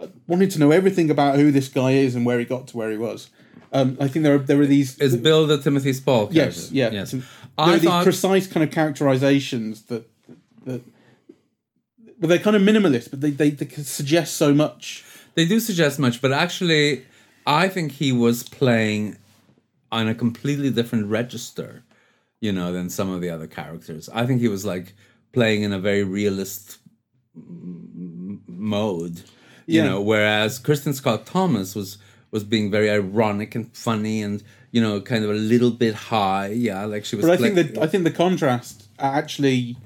I 0.00 0.08
wanted 0.26 0.50
to 0.52 0.58
know 0.58 0.72
everything 0.72 1.08
about 1.08 1.36
who 1.36 1.52
this 1.52 1.68
guy 1.68 1.92
is 1.92 2.16
and 2.16 2.26
where 2.26 2.40
he 2.40 2.44
got 2.44 2.66
to 2.68 2.76
where 2.76 2.90
he 2.90 2.96
was. 2.96 3.30
Um, 3.72 3.96
I 3.98 4.06
think 4.08 4.22
there 4.24 4.34
are 4.34 4.38
there 4.38 4.60
are 4.60 4.66
these 4.66 4.98
Is 4.98 5.16
Bill 5.16 5.46
the 5.46 5.58
Timothy 5.60 5.92
Spall 5.94 6.26
character? 6.26 6.60
Yes, 6.60 6.70
yeah. 6.72 6.90
Yes. 6.90 7.12
There 7.12 7.22
I 7.58 7.74
are 7.74 7.78
these 7.78 8.02
precise 8.04 8.46
kind 8.46 8.62
of 8.64 8.70
characterizations 8.70 9.82
that 9.84 10.08
that 10.66 10.82
well, 12.20 12.28
they're 12.28 12.38
kind 12.38 12.54
of 12.54 12.62
minimalist, 12.62 13.10
but 13.10 13.20
they, 13.20 13.30
they, 13.30 13.50
they 13.50 13.68
suggest 13.82 14.36
so 14.36 14.54
much. 14.54 15.04
they 15.34 15.44
do 15.46 15.58
suggest 15.58 15.98
much, 15.98 16.22
but 16.22 16.30
actually, 16.32 17.04
I 17.46 17.68
think 17.68 17.92
he 17.92 18.12
was 18.12 18.44
playing 18.44 19.16
on 19.90 20.06
a 20.06 20.14
completely 20.14 20.70
different 20.70 21.06
register, 21.08 21.82
you 22.40 22.52
know, 22.52 22.72
than 22.72 22.88
some 22.90 23.10
of 23.10 23.20
the 23.22 23.28
other 23.30 23.46
characters. 23.48 24.08
I 24.14 24.24
think 24.26 24.40
he 24.40 24.48
was 24.48 24.64
like 24.64 24.94
playing 25.32 25.62
in 25.62 25.72
a 25.72 25.80
very 25.80 26.04
realist 26.04 26.78
mode, 28.46 29.22
you 29.66 29.80
Yeah. 29.82 29.84
know, 29.88 30.00
whereas 30.00 30.60
Kristin 30.60 30.94
Scott 30.94 31.26
Thomas 31.26 31.74
was 31.74 31.98
was 32.32 32.42
being 32.44 32.70
very 32.70 32.90
ironic 32.90 33.54
and 33.54 33.74
funny 33.76 34.20
and 34.22 34.42
you 34.72 34.80
know 34.80 35.00
kind 35.00 35.22
of 35.22 35.30
a 35.30 35.34
little 35.34 35.70
bit 35.70 35.94
high 35.94 36.48
yeah 36.48 36.84
like 36.84 37.04
she 37.04 37.14
was 37.14 37.24
But 37.24 37.32
I 37.32 37.36
play- 37.36 37.50
think 37.54 37.74
that 37.74 37.82
I 37.82 37.86
think 37.86 38.02
the 38.04 38.10
contrast 38.10 38.88
actually 38.98 39.76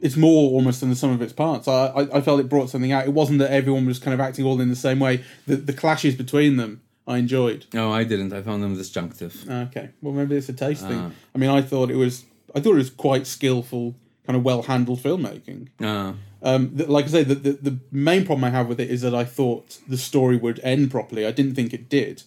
it's 0.00 0.16
more 0.16 0.50
almost 0.52 0.80
than 0.80 0.90
the 0.90 0.96
sum 0.96 1.10
of 1.10 1.22
its 1.22 1.32
parts. 1.32 1.66
I, 1.68 1.86
I 1.86 2.18
I 2.18 2.20
felt 2.20 2.38
it 2.40 2.48
brought 2.50 2.68
something 2.68 2.92
out. 2.92 3.06
It 3.06 3.12
wasn't 3.14 3.38
that 3.38 3.50
everyone 3.50 3.86
was 3.86 3.98
kind 3.98 4.12
of 4.12 4.20
acting 4.20 4.44
all 4.44 4.60
in 4.60 4.68
the 4.68 4.76
same 4.76 4.98
way. 4.98 5.24
The 5.46 5.56
the 5.56 5.72
clashes 5.72 6.14
between 6.14 6.56
them 6.58 6.82
I 7.08 7.16
enjoyed. 7.18 7.64
No, 7.72 7.92
I 7.92 8.04
didn't. 8.04 8.32
I 8.32 8.42
found 8.42 8.62
them 8.62 8.74
disjunctive. 8.76 9.48
Okay, 9.48 9.90
well 10.02 10.12
maybe 10.12 10.36
it's 10.36 10.48
a 10.50 10.52
taste 10.52 10.84
Ah. 10.84 10.88
thing. 10.88 11.12
I 11.34 11.38
mean, 11.38 11.50
I 11.50 11.62
thought 11.62 11.90
it 11.90 11.96
was 11.96 12.24
I 12.54 12.60
thought 12.60 12.72
it 12.74 12.84
was 12.84 12.90
quite 12.90 13.26
skillful, 13.26 13.94
kind 14.26 14.36
of 14.36 14.44
well 14.44 14.62
handled 14.62 15.00
filmmaking. 15.00 15.68
Uh, 15.80 16.12
Um, 16.42 16.76
th- 16.76 16.88
like 16.88 17.06
I 17.06 17.08
say, 17.08 17.24
the, 17.24 17.34
the 17.34 17.52
the 17.70 17.78
main 17.90 18.24
problem 18.26 18.44
I 18.44 18.50
have 18.50 18.68
with 18.68 18.80
it 18.80 18.90
is 18.90 19.00
that 19.02 19.14
I 19.14 19.24
thought 19.24 19.78
the 19.88 19.96
story 19.96 20.36
would 20.36 20.60
end 20.62 20.90
properly. 20.90 21.26
I 21.26 21.30
didn't 21.32 21.54
think 21.54 21.72
it 21.72 21.88
did. 21.88 22.22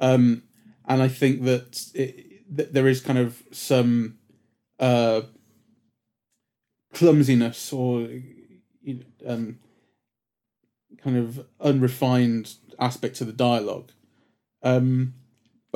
Um, 0.00 0.42
and 0.90 1.02
I 1.02 1.08
think 1.08 1.42
that, 1.44 1.86
it, 1.94 2.56
that 2.56 2.72
there 2.72 2.88
is 2.88 3.00
kind 3.00 3.18
of 3.18 3.42
some 3.52 4.18
uh, 4.78 5.22
clumsiness 6.92 7.72
or 7.72 8.00
you 8.82 8.94
know, 8.94 9.04
um, 9.32 9.58
kind 11.02 11.16
of 11.16 11.46
unrefined 11.60 12.54
aspect 12.78 13.16
to 13.16 13.24
the 13.24 13.32
dialogue. 13.32 13.90
Um, 14.62 15.14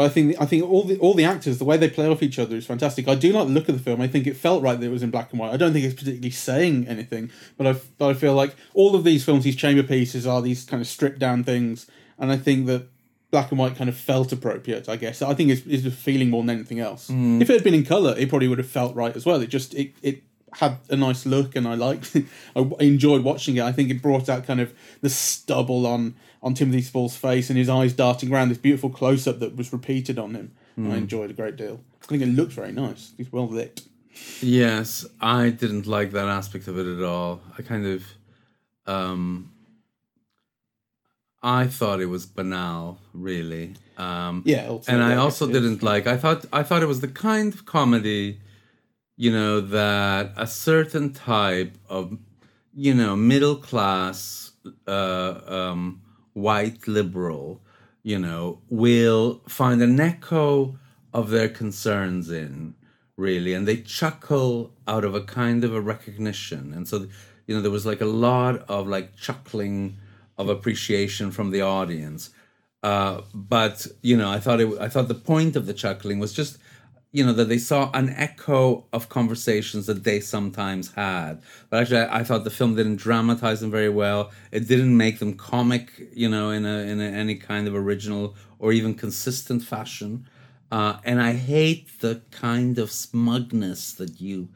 but 0.03 0.07
I 0.07 0.15
think 0.15 0.41
I 0.41 0.47
think 0.47 0.65
all 0.65 0.83
the 0.83 0.99
all 0.99 1.15
the 1.15 1.25
actors, 1.25 1.59
the 1.59 1.65
way 1.65 1.77
they 1.77 1.89
play 1.89 2.09
off 2.09 2.25
each 2.25 2.37
other 2.37 2.57
is 2.57 2.67
fantastic. 2.67 3.07
I 3.07 3.15
do 3.15 3.33
like 3.33 3.47
the 3.47 3.53
look 3.53 3.69
of 3.69 3.77
the 3.77 3.83
film. 3.83 4.01
I 4.01 4.09
think 4.09 4.27
it 4.27 4.37
felt 4.37 4.61
right 4.61 4.79
that 4.79 4.85
it 4.85 4.91
was 4.91 5.05
in 5.05 5.13
black 5.13 5.31
and 5.31 5.39
white. 5.39 5.53
I 5.53 5.57
don't 5.57 5.73
think 5.73 5.85
it's 5.85 5.95
particularly 5.95 6.31
saying 6.31 6.89
anything, 6.89 7.31
but 7.57 7.69
I 7.69 7.81
but 7.99 8.09
I 8.09 8.15
feel 8.15 8.35
like 8.35 8.57
all 8.75 8.97
of 8.97 9.05
these 9.05 9.25
films, 9.25 9.45
these 9.45 9.55
chamber 9.55 9.85
pieces, 9.85 10.27
are 10.27 10.43
these 10.43 10.65
kind 10.65 10.81
of 10.81 10.89
stripped 10.89 11.21
down 11.21 11.45
things, 11.45 11.87
and 12.19 12.33
I 12.33 12.37
think 12.37 12.67
that 12.67 12.89
black 13.31 13.53
and 13.53 13.61
white 13.61 13.77
kind 13.77 13.89
of 13.89 13.97
felt 13.97 14.33
appropriate. 14.33 14.89
I 14.89 14.97
guess 14.97 15.23
I 15.23 15.35
think 15.35 15.51
it's, 15.51 15.65
it's 15.67 15.87
a 15.87 15.93
feeling 15.93 16.31
more 16.31 16.43
than 16.43 16.51
anything 16.51 16.81
else. 16.81 17.09
Mm. 17.09 17.41
If 17.41 17.49
it 17.49 17.53
had 17.53 17.65
been 17.65 17.75
in 17.75 17.85
color, 17.85 18.17
it 18.19 18.29
probably 18.29 18.49
would 18.49 18.59
have 18.59 18.69
felt 18.69 18.97
right 18.97 19.15
as 19.15 19.25
well. 19.25 19.41
It 19.41 19.51
just 19.51 19.73
it 19.75 19.95
it 20.03 20.25
had 20.55 20.79
a 20.91 20.97
nice 20.97 21.25
look, 21.27 21.57
and 21.57 21.67
I 21.67 21.75
liked. 21.75 22.17
I 22.57 22.61
enjoyed 22.81 23.23
watching 23.25 23.57
it. 23.57 23.63
I 23.63 23.73
think 23.73 23.91
it 23.91 24.03
brought 24.03 24.29
out 24.29 24.47
kind 24.47 24.61
of 24.61 24.73
the 25.01 25.09
stubble 25.11 25.87
on 25.87 26.15
on 26.43 26.55
Timothy 26.55 26.83
Spall's 26.83 27.17
face 27.17 27.51
and 27.51 27.59
his 27.59 27.69
eyes 27.69 27.93
darting 27.93 28.33
around. 28.33 28.49
This 28.51 28.59
beautiful 28.59 28.91
close 28.91 29.27
up 29.27 29.39
that 29.41 29.57
was 29.57 29.73
repeated 29.73 30.19
on 30.19 30.35
him. 30.35 30.53
I 30.79 30.97
enjoyed 30.97 31.31
a 31.31 31.35
great 31.35 31.57
deal. 31.57 31.81
I 32.03 32.07
think 32.07 32.23
it 32.23 32.27
looked 32.27 32.53
very 32.53 32.73
nice. 32.73 33.13
It's 33.19 33.31
well 33.31 33.47
lit. 33.47 33.83
yes, 34.41 35.07
I 35.21 35.51
didn't 35.51 35.87
like 35.87 36.13
that 36.13 36.29
aspect 36.29 36.67
of 36.67 36.79
it 36.79 36.87
at 36.87 37.03
all. 37.05 37.41
I 37.59 37.63
kind 37.63 37.87
of, 37.87 38.05
um, 38.87 39.53
I 41.43 41.67
thought 41.67 42.01
it 42.01 42.07
was 42.07 42.25
banal, 42.27 42.99
really. 43.13 43.75
Um, 43.99 44.43
Yeah, 44.47 44.79
and 44.89 45.03
I 45.03 45.17
also 45.17 45.47
guess 45.47 45.57
it 45.57 45.59
is. 45.65 45.71
didn't 45.71 45.83
like. 45.83 46.07
I 46.07 46.17
thought 46.17 46.47
I 46.53 46.63
thought 46.63 46.83
it 46.83 46.87
was 46.87 47.01
the 47.01 47.09
kind 47.09 47.53
of 47.53 47.67
comedy, 47.67 48.41
you 49.23 49.31
know, 49.31 49.61
that 49.61 50.33
a 50.37 50.49
certain 50.49 51.13
type 51.13 51.73
of, 51.89 52.05
you 52.87 52.93
know, 52.93 53.15
middle 53.15 53.55
class, 53.55 54.51
uh, 54.89 55.35
um, 55.59 56.03
white 56.33 56.89
liberal, 56.89 57.61
you 58.03 58.19
know, 58.19 58.59
will 58.69 59.41
find 59.47 59.81
an 59.81 60.01
echo 60.01 60.77
of 61.15 61.31
their 61.31 61.49
concerns 61.49 62.31
in, 62.31 62.75
really, 63.17 63.53
and 63.55 63.69
they 63.69 63.77
chuckle 63.77 64.73
out 64.89 65.05
of 65.05 65.15
a 65.15 65.25
kind 65.41 65.63
of 65.63 65.73
a 65.73 65.81
recognition, 65.95 66.75
and 66.75 66.89
so, 66.89 66.97
you 67.47 67.55
know, 67.55 67.63
there 67.63 67.77
was 67.79 67.87
like 67.87 68.01
a 68.01 68.13
lot 68.29 68.55
of 68.69 68.89
like 68.89 69.15
chuckling 69.27 69.99
of 70.37 70.49
appreciation 70.49 71.31
from 71.31 71.51
the 71.53 71.63
audience. 71.63 72.31
Uh, 72.83 73.21
but 73.33 73.87
you 74.03 74.17
know, 74.17 74.29
I 74.37 74.41
thought 74.41 74.61
it. 74.61 74.69
I 74.81 74.89
thought 74.89 75.07
the 75.07 75.15
point 75.33 75.55
of 75.55 75.67
the 75.67 75.75
chuckling 75.75 76.19
was 76.19 76.33
just, 76.33 76.59
you 77.13 77.25
know, 77.25 77.33
that 77.35 77.49
they 77.49 77.59
saw 77.59 77.91
an 77.93 78.09
echo 78.11 78.87
of 78.93 79.09
conversations 79.11 79.85
that 79.87 80.03
they 80.05 80.19
sometimes 80.19 80.93
had. 80.95 81.43
But 81.69 81.81
actually, 81.83 81.99
I, 81.99 82.21
I 82.21 82.25
thought 82.25 82.45
the 82.45 82.51
film 82.51 82.75
didn't 82.75 82.97
dramatize 82.97 83.61
them 83.61 83.71
very 83.71 83.91
well. 83.91 84.31
It 84.51 84.67
didn't 84.67 84.97
make 84.97 85.19
them 85.19 85.35
comic, 85.35 85.91
you 86.15 86.29
know, 86.29 86.51
in 86.51 86.65
a 86.65 86.79
in 86.91 87.01
a, 87.01 87.05
any 87.05 87.35
kind 87.37 87.69
of 87.69 87.75
original 87.75 88.35
or 88.59 88.73
even 88.73 88.95
consistent 88.95 89.63
fashion. 89.63 90.27
Uh, 90.71 90.97
and 91.05 91.21
I 91.21 91.35
hate 91.35 92.01
the 92.01 92.23
kind 92.31 92.79
of 92.79 92.91
smugness 92.91 93.93
that 93.93 94.21
you 94.21 94.49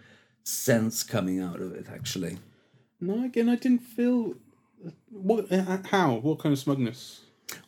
sense 0.44 1.02
coming 1.02 1.40
out 1.40 1.60
of 1.60 1.72
it. 1.74 1.86
Actually, 1.92 2.38
No, 3.00 3.22
again, 3.24 3.48
I 3.50 3.56
didn't 3.56 3.82
feel 3.82 4.34
what. 5.10 5.52
uh, 5.52 5.78
How? 5.90 6.14
What 6.14 6.38
kind 6.38 6.52
of 6.54 6.58
smugness? 6.58 7.20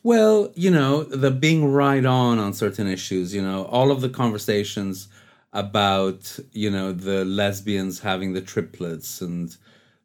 Well, 0.03 0.51
you 0.55 0.71
know, 0.71 1.03
the 1.03 1.31
being 1.31 1.71
right 1.71 2.05
on 2.05 2.39
on 2.39 2.53
certain 2.53 2.87
issues, 2.87 3.33
you 3.33 3.41
know, 3.41 3.65
all 3.65 3.91
of 3.91 4.01
the 4.01 4.09
conversations 4.09 5.07
about, 5.53 6.39
you 6.51 6.69
know, 6.69 6.91
the 6.91 7.25
lesbians 7.25 7.99
having 7.99 8.33
the 8.33 8.41
triplets 8.41 9.21
and 9.21 9.55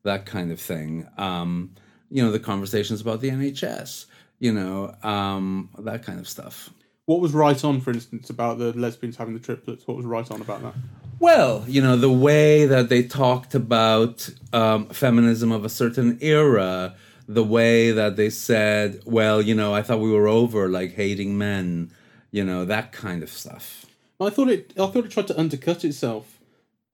that 0.02 0.26
kind 0.26 0.50
of 0.50 0.60
thing. 0.60 1.06
Um, 1.18 1.74
you 2.10 2.22
know, 2.22 2.30
the 2.30 2.40
conversations 2.40 3.00
about 3.00 3.20
the 3.20 3.30
NHS, 3.30 4.06
you 4.38 4.52
know, 4.52 4.94
um, 5.02 5.68
that 5.78 6.04
kind 6.04 6.20
of 6.20 6.28
stuff. 6.28 6.70
What 7.06 7.20
was 7.20 7.32
right 7.32 7.62
on, 7.64 7.80
for 7.80 7.90
instance, 7.90 8.30
about 8.30 8.58
the 8.58 8.72
lesbians 8.72 9.16
having 9.16 9.34
the 9.34 9.40
triplets? 9.40 9.86
What 9.86 9.96
was 9.96 10.06
right 10.06 10.28
on 10.30 10.40
about 10.40 10.62
that? 10.62 10.74
Well, 11.18 11.64
you 11.66 11.82
know, 11.82 11.96
the 11.96 12.12
way 12.12 12.66
that 12.66 12.88
they 12.88 13.02
talked 13.02 13.54
about 13.54 14.28
um, 14.52 14.86
feminism 14.86 15.52
of 15.52 15.64
a 15.64 15.68
certain 15.68 16.18
era, 16.20 16.94
the 17.26 17.44
way 17.44 17.90
that 17.90 18.16
they 18.16 18.30
said, 18.30 19.00
well, 19.04 19.40
you 19.40 19.54
know, 19.54 19.74
I 19.74 19.82
thought 19.82 20.00
we 20.00 20.10
were 20.10 20.28
over 20.28 20.68
like 20.68 20.94
hating 20.94 21.38
men, 21.38 21.90
you 22.30 22.44
know, 22.44 22.64
that 22.64 22.92
kind 22.92 23.22
of 23.22 23.30
stuff. 23.30 23.86
I 24.20 24.30
thought 24.30 24.48
it. 24.48 24.72
I 24.72 24.86
thought 24.86 25.04
it 25.04 25.10
tried 25.10 25.28
to 25.28 25.38
undercut 25.38 25.84
itself 25.84 26.38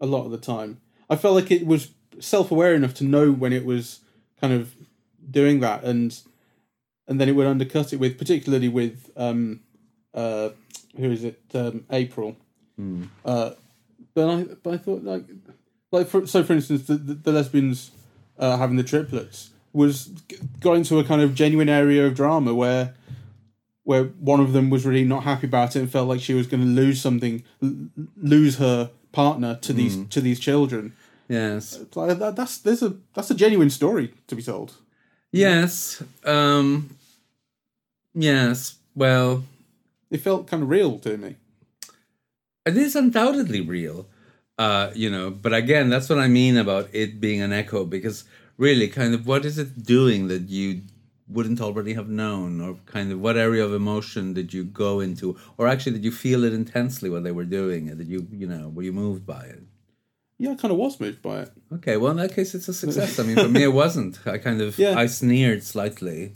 a 0.01 0.07
lot 0.07 0.25
of 0.25 0.31
the 0.31 0.39
time. 0.39 0.81
I 1.09 1.17
felt 1.17 1.35
like 1.35 1.51
it 1.51 1.67
was 1.67 1.91
self-aware 2.19 2.75
enough 2.75 2.95
to 2.95 3.05
know 3.05 3.31
when 3.31 3.53
it 3.53 3.65
was 3.65 4.01
kind 4.41 4.53
of 4.53 4.75
doing 5.31 5.61
that, 5.61 5.85
and 5.85 6.19
and 7.07 7.21
then 7.21 7.29
it 7.29 7.33
would 7.33 7.47
undercut 7.47 7.93
it 7.93 7.97
with, 8.01 8.19
particularly 8.19 8.69
with 8.69 9.11
um, 9.17 9.61
uh, 10.15 10.51
who 10.97 11.11
is 11.11 11.25
it? 11.25 11.43
Um, 11.55 11.85
April. 11.91 12.37
Uh, 13.25 13.51
but 14.15 14.29
I 14.29 14.43
but 14.63 14.75
I 14.75 14.77
thought 14.79 15.05
like 15.05 15.25
like 15.93 16.09
for, 16.09 16.27
so 16.27 16.43
for 16.43 16.55
instance 16.55 16.87
the 16.87 16.95
the, 16.95 17.15
the 17.15 17.33
lesbians 17.33 17.91
uh, 18.39 18.57
having 18.57 18.77
the 18.77 18.83
triplets 18.83 19.51
was 19.73 20.07
got 20.61 20.75
into 20.75 20.99
a 20.99 21.05
kind 21.05 21.23
of 21.23 21.35
genuine 21.35 21.69
area 21.69 22.07
of 22.07 22.15
drama 22.15 22.55
where 22.55 22.95
where 23.85 24.05
one 24.05 24.41
of 24.41 24.53
them 24.53 24.71
was 24.71 24.85
really 24.85 25.05
not 25.05 25.25
happy 25.25 25.47
about 25.47 25.75
it 25.75 25.81
and 25.81 25.91
felt 25.91 26.09
like 26.09 26.21
she 26.21 26.35
was 26.35 26.47
going 26.47 26.61
to 26.61 26.67
lose 26.67 27.01
something 27.01 27.43
lose 28.17 28.59
her 28.59 28.91
partner 29.13 29.57
to 29.63 29.73
these 29.73 30.07
to 30.09 30.21
these 30.21 30.41
children 30.41 30.93
Yes. 31.29 31.79
Like 31.95 32.19
that, 32.19 32.35
that's 32.35 32.59
there's 32.59 32.83
a 32.83 32.97
that's 33.15 33.31
a 33.31 33.35
genuine 33.35 33.71
story 33.71 34.13
to 34.27 34.35
be 34.35 34.43
told 34.43 34.75
Yes. 35.33 36.03
Um, 36.25 36.97
yes. 38.15 38.75
Well, 38.97 39.45
it 40.11 40.19
felt 40.19 40.49
kind 40.49 40.65
of 40.65 40.69
real 40.69 40.99
to 40.99 41.17
me 41.17 41.37
it 42.67 42.77
is 42.77 42.97
undoubtedly 42.97 43.61
real 43.61 44.07
uh 44.59 44.91
you 44.95 45.11
know 45.11 45.31
but 45.31 45.55
again 45.55 45.89
that's 45.89 46.09
what 46.09 46.19
i 46.19 46.29
mean 46.29 46.57
about 46.57 46.89
it 46.93 47.21
being 47.21 47.41
an 47.41 47.53
echo 47.53 47.85
because 47.85 48.25
really 48.61 48.89
kind 48.89 49.13
of 49.17 49.27
what 49.27 49.45
is 49.51 49.57
it 49.59 49.71
doing 49.97 50.29
that 50.29 50.45
you 50.49 50.83
wouldn't 51.37 51.61
already 51.61 51.95
have 51.95 52.09
known 52.09 52.61
or 52.61 52.71
kind 52.97 53.11
of 53.13 53.19
what 53.25 53.37
area 53.37 53.65
of 53.65 53.73
emotion 53.73 54.35
did 54.35 54.53
you 54.53 54.63
go 54.65 55.01
into 55.01 55.27
or 55.57 55.67
actually 55.73 55.93
did 55.93 56.05
you 56.05 56.11
feel 56.25 56.45
it 56.45 56.53
intensely 56.53 57.09
when 57.15 57.23
they 57.23 57.33
were 57.39 57.49
doing 57.61 57.87
it 57.91 57.97
did 57.99 58.09
you 58.15 58.21
you 58.43 58.47
know 58.53 58.69
were 58.75 58.83
you 58.89 58.93
moved 58.93 59.25
by 59.25 59.45
it 59.55 59.63
yeah 60.39 60.51
i 60.51 60.55
kind 60.63 60.73
of 60.73 60.79
was 60.79 60.99
moved 61.01 61.23
by 61.23 61.37
it 61.45 61.51
okay 61.77 61.97
well 61.97 62.11
in 62.11 62.19
that 62.19 62.35
case 62.35 62.55
it's 62.55 62.69
a 62.69 62.75
success 62.75 63.19
i 63.19 63.23
mean 63.23 63.37
for 63.37 63.49
me 63.49 63.63
it 63.63 63.75
wasn't 63.85 64.15
i 64.27 64.37
kind 64.39 64.61
of 64.61 64.77
Yeah. 64.85 64.95
i 64.99 65.07
sneered 65.07 65.63
slightly 65.63 66.33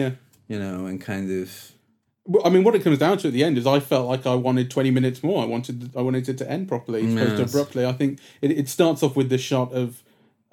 yeah 0.00 0.12
you 0.48 0.58
know 0.58 0.86
and 0.86 1.00
kind 1.00 1.30
of 1.30 1.72
I 2.44 2.48
mean, 2.48 2.64
what 2.64 2.74
it 2.74 2.82
comes 2.82 2.98
down 2.98 3.18
to 3.18 3.28
at 3.28 3.34
the 3.34 3.44
end 3.44 3.56
is 3.56 3.68
I 3.68 3.78
felt 3.78 4.08
like 4.08 4.26
I 4.26 4.34
wanted 4.34 4.68
twenty 4.68 4.90
minutes 4.90 5.22
more. 5.22 5.44
I 5.44 5.46
wanted 5.46 5.76
I 5.96 6.02
wanted 6.02 6.28
it 6.28 6.36
to 6.38 6.50
end 6.50 6.66
properly, 6.66 7.06
as 7.06 7.14
opposed 7.14 7.36
to 7.36 7.42
Yes. 7.42 7.50
abruptly. 7.52 7.86
I 7.86 7.92
think 7.92 8.18
it, 8.40 8.50
it 8.50 8.68
starts 8.68 9.04
off 9.04 9.14
with 9.14 9.28
the 9.28 9.38
shot 9.38 9.72
of 9.72 10.02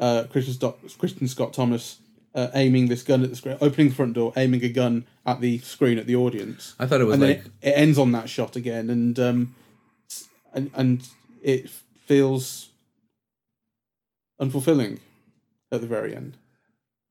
uh, 0.04 0.26
Christian, 0.26 0.54
Scott, 0.54 0.78
Christian 0.98 1.28
Scott 1.30 1.54
Thomas 1.54 2.00
uh, 2.36 2.50
aiming 2.54 2.88
this 2.88 3.04
gun 3.04 3.24
at 3.24 3.30
the 3.30 3.36
screen, 3.36 3.58
opening 3.62 3.90
the 3.90 3.96
front 3.96 4.14
door, 4.14 4.34
aiming 4.36 4.64
a 4.64 4.70
gun 4.70 5.06
at 5.26 5.40
the 5.40 5.60
screen 5.60 5.98
at 5.98 6.08
the 6.08 6.16
audience, 6.16 6.76
i 6.78 6.86
thought 6.86 7.00
it 7.00 7.06
was 7.06 7.14
and 7.14 7.24
like 7.24 7.44
then 7.44 7.52
it, 7.62 7.70
it 7.70 7.72
ends 7.72 7.98
on 7.98 8.12
that 8.12 8.30
shot 8.30 8.56
again, 8.58 8.90
and 8.90 9.18
um, 9.18 9.56
and 10.54 10.70
and 10.74 11.08
it 11.42 11.70
feels 11.70 12.70
unfulfilling 14.42 15.00
at 15.72 15.80
the 15.80 15.88
very 15.88 16.14
end. 16.14 16.36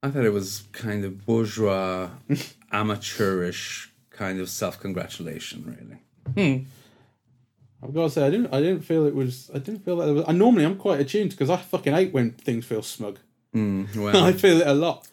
I 0.03 0.11
thought 0.11 0.25
it 0.25 0.33
was 0.33 0.65
kind 0.73 1.05
of 1.05 1.25
bourgeois, 1.25 2.11
amateurish 2.73 3.91
kind 4.11 4.39
of 4.39 4.51
self 4.51 4.79
congratulation, 4.79 5.65
really. 5.65 6.59
I've 7.83 7.93
got 7.93 8.05
to 8.05 8.11
say, 8.11 8.27
I 8.27 8.31
didn't. 8.31 8.53
I 8.55 8.61
didn't 8.61 8.83
feel 8.83 9.07
it 9.07 9.15
was. 9.15 9.51
I 9.53 9.59
didn't 9.59 9.85
feel 9.85 9.97
that. 9.97 10.09
It 10.09 10.13
was, 10.13 10.25
I 10.29 10.33
normally 10.33 10.65
I'm 10.65 10.77
quite 10.77 11.01
attuned 11.01 11.31
because 11.31 11.51
I 11.51 11.57
fucking 11.57 11.93
hate 11.93 12.13
when 12.13 12.31
things 12.33 12.65
feel 12.65 12.83
smug. 12.83 13.19
Mm, 13.55 14.15
I 14.15 14.33
feel 14.33 14.61
it 14.61 14.67
a 14.67 14.73
lot, 14.75 15.07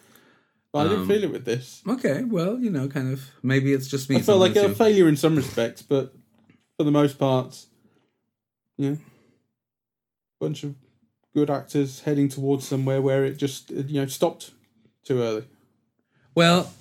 but 0.71 0.79
I 0.79 0.83
didn't 0.83 1.01
Um, 1.01 1.07
feel 1.07 1.23
it 1.23 1.31
with 1.31 1.45
this. 1.45 1.81
okay, 1.87 2.23
well, 2.23 2.59
you 2.59 2.69
know, 2.69 2.87
kind 2.87 3.11
of 3.11 3.21
maybe 3.41 3.73
it's 3.73 3.87
just 3.87 4.09
me. 4.09 4.17
I 4.17 4.21
felt 4.21 4.39
like 4.39 4.55
a 4.55 4.69
failure 4.75 5.07
in 5.07 5.15
some 5.17 5.35
respects, 5.35 5.81
but 5.81 6.13
for 6.77 6.83
the 6.83 6.91
most 6.91 7.17
part, 7.17 7.65
yeah, 8.77 8.95
bunch 10.39 10.63
of 10.63 10.75
good 11.33 11.49
actors 11.49 12.01
heading 12.01 12.29
towards 12.29 12.67
somewhere 12.67 13.01
where 13.01 13.25
it 13.25 13.37
just 13.37 13.71
you 13.71 13.99
know 14.01 14.05
stopped 14.07 14.51
too 15.03 15.21
early. 15.21 15.43
Well, 16.35 16.71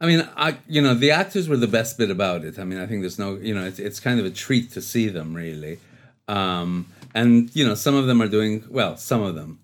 I 0.00 0.06
mean, 0.06 0.28
I 0.36 0.58
you 0.68 0.80
know 0.80 0.94
the 0.94 1.10
actors 1.10 1.48
were 1.48 1.56
the 1.56 1.66
best 1.66 1.98
bit 1.98 2.10
about 2.10 2.44
it. 2.44 2.58
I 2.58 2.64
mean, 2.64 2.78
I 2.78 2.86
think 2.86 3.02
there's 3.02 3.18
no 3.18 3.36
you 3.36 3.54
know 3.54 3.64
it's 3.64 3.78
it's 3.78 4.00
kind 4.00 4.20
of 4.20 4.26
a 4.26 4.30
treat 4.30 4.70
to 4.72 4.80
see 4.80 5.08
them 5.08 5.34
really, 5.34 5.78
um, 6.28 6.86
and 7.14 7.54
you 7.54 7.66
know 7.66 7.74
some 7.74 7.94
of 7.94 8.06
them 8.06 8.22
are 8.22 8.28
doing 8.28 8.64
well. 8.70 8.96
Some 8.96 9.22
of 9.22 9.34
them. 9.34 9.60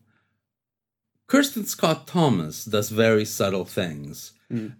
Kirsten 1.26 1.64
Scott 1.64 2.06
Thomas 2.06 2.64
does 2.64 2.90
very 2.90 3.24
subtle 3.24 3.64
things. 3.64 4.32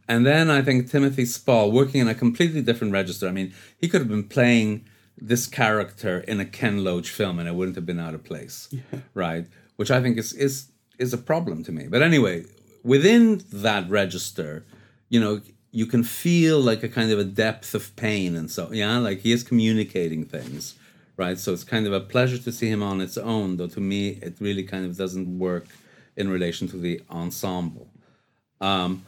And 0.09 0.25
then 0.25 0.51
I 0.51 0.63
think 0.63 0.89
Timothy 0.89 1.25
Spall, 1.25 1.73
working 1.73 2.01
in 2.01 2.09
a 2.09 2.15
completely 2.15 2.63
different 2.63 2.93
register. 2.93 3.29
I 3.29 3.33
mean, 3.33 3.53
he 3.77 3.89
could 3.89 4.01
have 4.01 4.09
been 4.09 4.29
playing 4.29 4.85
this 5.19 5.47
character 5.47 6.21
in 6.21 6.41
a 6.41 6.45
Ken 6.45 6.85
Loach 6.85 7.11
film 7.11 7.39
and 7.39 7.49
it 7.49 7.55
wouldn't 7.55 7.77
have 7.77 7.87
been 7.87 8.01
out 8.01 8.15
of 8.15 8.25
place. 8.25 8.69
Right? 9.15 9.47
Which 9.77 9.91
I 9.91 10.01
think 10.01 10.19
is 10.19 10.33
is 10.33 10.69
is 10.99 11.13
a 11.13 11.19
problem 11.19 11.65
to 11.65 11.73
me. 11.73 11.89
But 11.89 12.03
anyway, 12.03 12.45
within 12.85 13.43
that 13.53 13.89
register, 13.91 14.65
you 15.15 15.21
know, 15.21 15.41
you 15.71 15.87
can 15.87 16.03
feel 16.03 16.59
like 16.61 16.83
a 16.83 16.89
kind 16.89 17.11
of 17.13 17.21
a 17.21 17.25
depth 17.45 17.73
of 17.73 17.95
pain 17.95 18.35
and 18.35 18.51
so 18.51 18.63
yeah, 18.73 18.99
like 18.99 19.21
he 19.21 19.31
is 19.31 19.45
communicating 19.45 20.25
things. 20.25 20.75
Right. 21.17 21.39
So 21.39 21.53
it's 21.53 21.63
kind 21.63 21.87
of 21.87 21.93
a 21.93 22.01
pleasure 22.01 22.39
to 22.39 22.51
see 22.51 22.69
him 22.69 22.83
on 22.83 23.01
its 23.01 23.17
own, 23.17 23.57
though 23.57 23.73
to 23.77 23.81
me 23.81 24.01
it 24.27 24.35
really 24.41 24.65
kind 24.65 24.85
of 24.85 24.97
doesn't 24.97 25.39
work 25.39 25.67
in 26.17 26.29
relation 26.29 26.67
to 26.73 26.77
the 26.77 27.01
ensemble. 27.09 27.87
Um, 28.61 29.07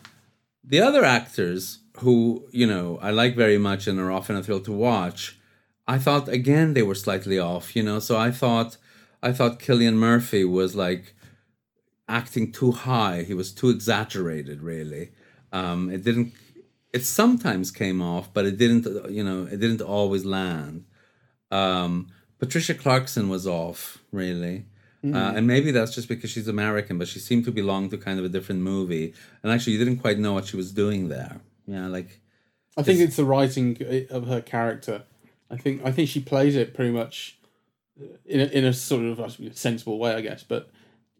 the 0.62 0.80
other 0.80 1.04
actors 1.04 1.62
who 2.02 2.46
you 2.52 2.68
know 2.72 2.86
I 3.02 3.10
like 3.10 3.34
very 3.34 3.58
much 3.58 3.88
and 3.88 3.98
are 3.98 4.12
often 4.12 4.36
a 4.36 4.42
thrill 4.44 4.60
to 4.68 4.72
watch, 4.90 5.36
I 5.88 5.98
thought 5.98 6.28
again 6.28 6.75
they 6.75 6.86
were 6.88 7.00
slightly 7.06 7.38
off. 7.50 7.75
You 7.75 7.82
know, 7.82 7.98
so 7.98 8.16
I 8.16 8.30
thought 8.30 8.76
I 9.28 9.32
thought 9.32 9.58
Cillian 9.58 9.94
Murphy 9.94 10.44
was 10.44 10.76
like 10.76 11.04
acting 12.08 12.52
too 12.52 12.70
high. 12.70 13.25
He 13.25 13.34
was 13.34 13.50
too 13.50 13.70
exaggerated. 13.70 14.62
Really, 14.62 15.10
um, 15.56 15.90
it 15.90 16.02
didn't. 16.04 16.34
It 16.92 17.04
sometimes 17.04 17.70
came 17.70 18.00
off, 18.00 18.32
but 18.32 18.46
it 18.46 18.56
didn't. 18.58 18.84
You 19.10 19.25
know, 19.25 19.40
it 19.44 19.58
didn't 19.60 19.82
always 19.82 20.25
land. 20.25 20.84
Um, 21.50 22.08
Patricia 22.38 22.75
Clarkson 22.75 23.28
was 23.28 23.46
off. 23.46 23.98
Really. 24.12 24.66
Uh, 25.14 25.34
and 25.36 25.46
maybe 25.46 25.70
that's 25.70 25.94
just 25.94 26.08
because 26.08 26.30
she's 26.30 26.48
American, 26.48 26.98
but 26.98 27.06
she 27.06 27.20
seemed 27.20 27.44
to 27.44 27.52
belong 27.52 27.88
to 27.90 27.96
kind 27.96 28.18
of 28.18 28.25
a 28.25 28.28
different 28.28 28.60
movie. 28.60 29.14
And 29.42 29.52
actually, 29.52 29.75
you 29.75 29.78
didn't 29.78 29.98
quite 29.98 30.18
know 30.18 30.32
what 30.32 30.46
she 30.46 30.56
was 30.56 30.72
doing 30.72 31.08
there. 31.08 31.40
Yeah, 31.66 31.86
like 31.86 32.20
I 32.76 32.82
think 32.82 33.00
it's 33.00 33.16
the 33.16 33.25
writing 33.25 33.76
of 34.10 34.26
her 34.26 34.40
character. 34.40 35.04
I 35.50 35.56
think 35.56 35.82
I 35.84 35.92
think 35.92 36.08
she 36.08 36.20
plays 36.20 36.56
it 36.56 36.75
pretty 36.75 36.90
much 36.90 37.38
in 38.25 38.40
a, 38.40 38.44
in 38.46 38.64
a 38.64 38.72
sort 38.72 39.04
of 39.04 39.38
sensible 39.54 39.98
way, 39.98 40.14
I 40.14 40.20
guess. 40.20 40.42
But 40.42 40.70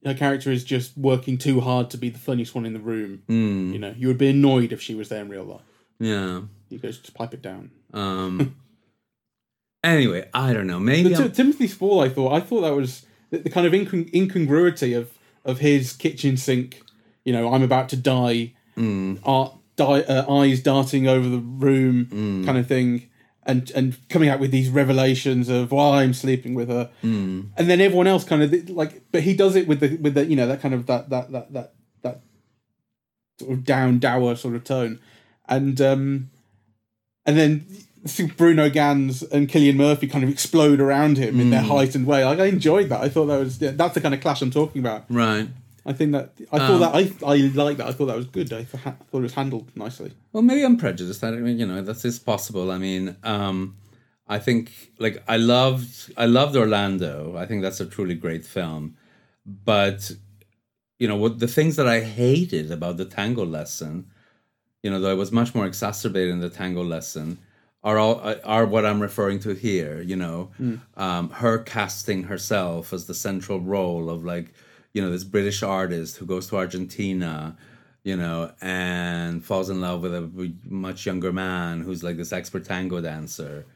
her 0.07 0.15
character 0.15 0.51
is 0.51 0.65
just 0.65 0.97
working 0.97 1.37
too 1.37 1.61
hard 1.61 1.91
to 1.91 1.97
be 1.99 2.09
the 2.09 2.19
funniest 2.19 2.55
one 2.55 2.65
in 2.65 2.73
the 2.73 2.79
room. 2.81 3.23
You 3.29 3.79
know, 3.79 3.95
you 3.99 4.09
would 4.09 4.19
be 4.19 4.29
annoyed 4.29 4.73
if 4.73 4.81
she 4.81 4.95
was 4.95 5.09
there 5.09 5.21
in 5.21 5.29
real 5.29 5.45
life. 5.45 5.61
yeah. 5.99 6.41
You 6.69 6.79
go 6.79 6.89
just 6.89 7.13
pipe 7.15 7.33
it 7.35 7.43
down. 7.43 7.71
Um. 7.93 8.57
anyway, 9.85 10.29
I 10.35 10.53
don't 10.53 10.67
know. 10.67 10.81
Maybe 10.81 11.15
But 11.15 11.35
Timothy 11.35 11.67
Spall, 11.69 12.01
I 12.01 12.09
thought 12.09 12.33
I 12.33 12.41
thought 12.41 12.63
that 12.63 12.75
was 12.75 13.07
the, 13.31 13.39
the 13.39 13.51
kind 13.51 13.67
of 13.67 13.73
incon- 13.73 14.13
incongruity 14.13 14.95
of 14.95 15.11
of 15.45 15.61
his 15.61 15.93
kitchen 15.93 16.37
sink. 16.37 16.83
You 17.25 17.33
know, 17.33 17.53
I'm 17.53 17.63
about 17.63 17.89
to 17.91 17.97
die. 17.97 18.55
Mm. 18.77 19.21
Art, 19.25 19.53
die, 19.77 20.01
uh, 20.03 20.31
eyes 20.41 20.61
darting 20.61 21.07
over 21.09 21.29
the 21.29 21.39
room, 21.39 22.07
Mm. 22.07 22.45
kind 22.45 22.59
of 22.59 22.67
thing, 22.67 23.09
and 23.47 23.71
and 23.75 23.97
coming 24.09 24.29
out 24.29 24.41
with 24.41 24.51
these 24.51 24.69
revelations 24.69 25.49
of 25.49 25.71
while 25.73 25.93
I'm 25.93 26.13
sleeping 26.13 26.55
with 26.55 26.69
her, 26.69 26.91
Mm. 27.03 27.47
and 27.57 27.71
then 27.71 27.81
everyone 27.81 28.07
else 28.07 28.25
kind 28.25 28.43
of 28.43 28.69
like, 28.71 29.03
but 29.13 29.23
he 29.23 29.35
does 29.35 29.57
it 29.57 29.67
with 29.69 29.81
the 29.81 29.97
with 29.97 30.15
the 30.15 30.25
you 30.27 30.37
know 30.37 30.47
that 30.49 30.61
kind 30.61 30.75
of 30.75 30.87
that 30.87 31.09
that 31.11 31.31
that 31.33 31.53
that 31.53 31.73
that 32.03 32.21
sort 33.41 33.53
of 33.53 33.65
down 33.65 33.99
dour 33.99 34.35
sort 34.37 34.55
of 34.57 34.65
tone, 34.65 34.99
and 35.49 35.81
um, 35.81 36.31
and 37.25 37.37
then 37.39 37.67
Bruno 38.37 38.69
Ganz 38.71 39.23
and 39.23 39.49
Cillian 39.49 39.77
Murphy 39.77 40.07
kind 40.07 40.23
of 40.25 40.31
explode 40.31 40.81
around 40.81 41.19
him 41.19 41.41
in 41.41 41.51
their 41.51 41.63
Mm. 41.63 41.69
heightened 41.69 42.07
way. 42.07 42.25
Like 42.25 42.39
I 42.39 42.47
enjoyed 42.47 42.89
that. 42.89 43.01
I 43.01 43.09
thought 43.09 43.27
that 43.27 43.39
was 43.39 43.61
yeah, 43.61 43.73
that's 43.73 43.95
the 43.95 44.01
kind 44.01 44.15
of 44.15 44.21
clash 44.21 44.43
I'm 44.43 44.51
talking 44.51 44.81
about. 44.81 45.05
right. 45.09 45.49
I 45.89 45.93
think 45.93 46.13
that 46.13 46.33
I 46.53 46.57
Um, 46.59 46.67
thought 46.67 46.83
that 46.85 46.95
I 46.95 47.33
I 47.33 47.37
like 47.65 47.77
that. 47.79 47.87
I 47.87 47.93
thought 47.93 48.07
that 48.07 48.17
was 48.17 48.27
good. 48.27 48.53
I 48.53 48.65
thought 48.65 48.97
it 49.13 49.27
was 49.31 49.35
handled 49.35 49.67
nicely. 49.77 50.11
Well, 50.33 50.43
maybe 50.43 50.63
I'm 50.65 50.77
prejudiced. 50.77 51.23
I 51.25 51.31
mean, 51.31 51.59
you 51.61 51.67
know, 51.67 51.81
that 51.83 52.05
is 52.05 52.19
possible. 52.19 52.67
I 52.77 52.79
mean, 52.79 53.17
um, 53.23 53.77
I 54.37 54.39
think 54.47 54.63
like 54.99 55.23
I 55.29 55.37
loved 55.37 56.13
I 56.17 56.27
loved 56.27 56.55
Orlando. 56.57 57.37
I 57.43 57.47
think 57.47 57.63
that's 57.63 57.81
a 57.81 57.87
truly 57.87 58.15
great 58.15 58.45
film. 58.45 58.97
But 59.45 60.11
you 60.99 61.07
know, 61.09 61.17
what 61.17 61.39
the 61.39 61.49
things 61.49 61.77
that 61.77 61.87
I 61.87 62.01
hated 62.01 62.71
about 62.73 62.97
the 62.97 63.05
tango 63.05 63.45
lesson, 63.45 64.07
you 64.83 64.91
know, 64.91 64.99
though 65.01 65.13
it 65.13 65.19
was 65.25 65.31
much 65.31 65.55
more 65.55 65.67
exacerbated 65.67 66.33
in 66.33 66.41
the 66.41 66.51
tango 66.51 66.83
lesson, 66.83 67.39
are 67.85 67.99
all 67.99 68.17
are 68.45 68.67
what 68.67 68.85
I'm 68.85 69.01
referring 69.01 69.39
to 69.41 69.51
here. 69.55 70.03
You 70.03 70.17
know, 70.17 70.51
um, 70.97 71.31
her 71.31 71.59
casting 71.59 72.25
herself 72.25 72.93
as 72.93 73.07
the 73.07 73.15
central 73.15 73.61
role 73.61 74.11
of 74.11 74.25
like, 74.25 74.53
you 74.97 75.03
know, 75.03 75.11
this 75.11 75.25
British 75.25 75.63
artist 75.63 76.17
who 76.17 76.25
goes 76.25 76.47
to 76.47 76.57
Argentina, 76.57 77.55
you 78.03 78.17
know, 78.17 78.51
and 78.63 79.45
falls 79.45 79.69
in 79.69 79.79
love 79.83 80.01
with 80.01 80.15
a 80.15 80.55
much 80.65 81.05
younger 81.05 81.35
man 81.35 81.83
who's 81.83 82.03
like 82.03 82.17
this 82.17 82.33
expert 82.33 82.65
tango 82.65 83.03
dancer, 83.03 83.67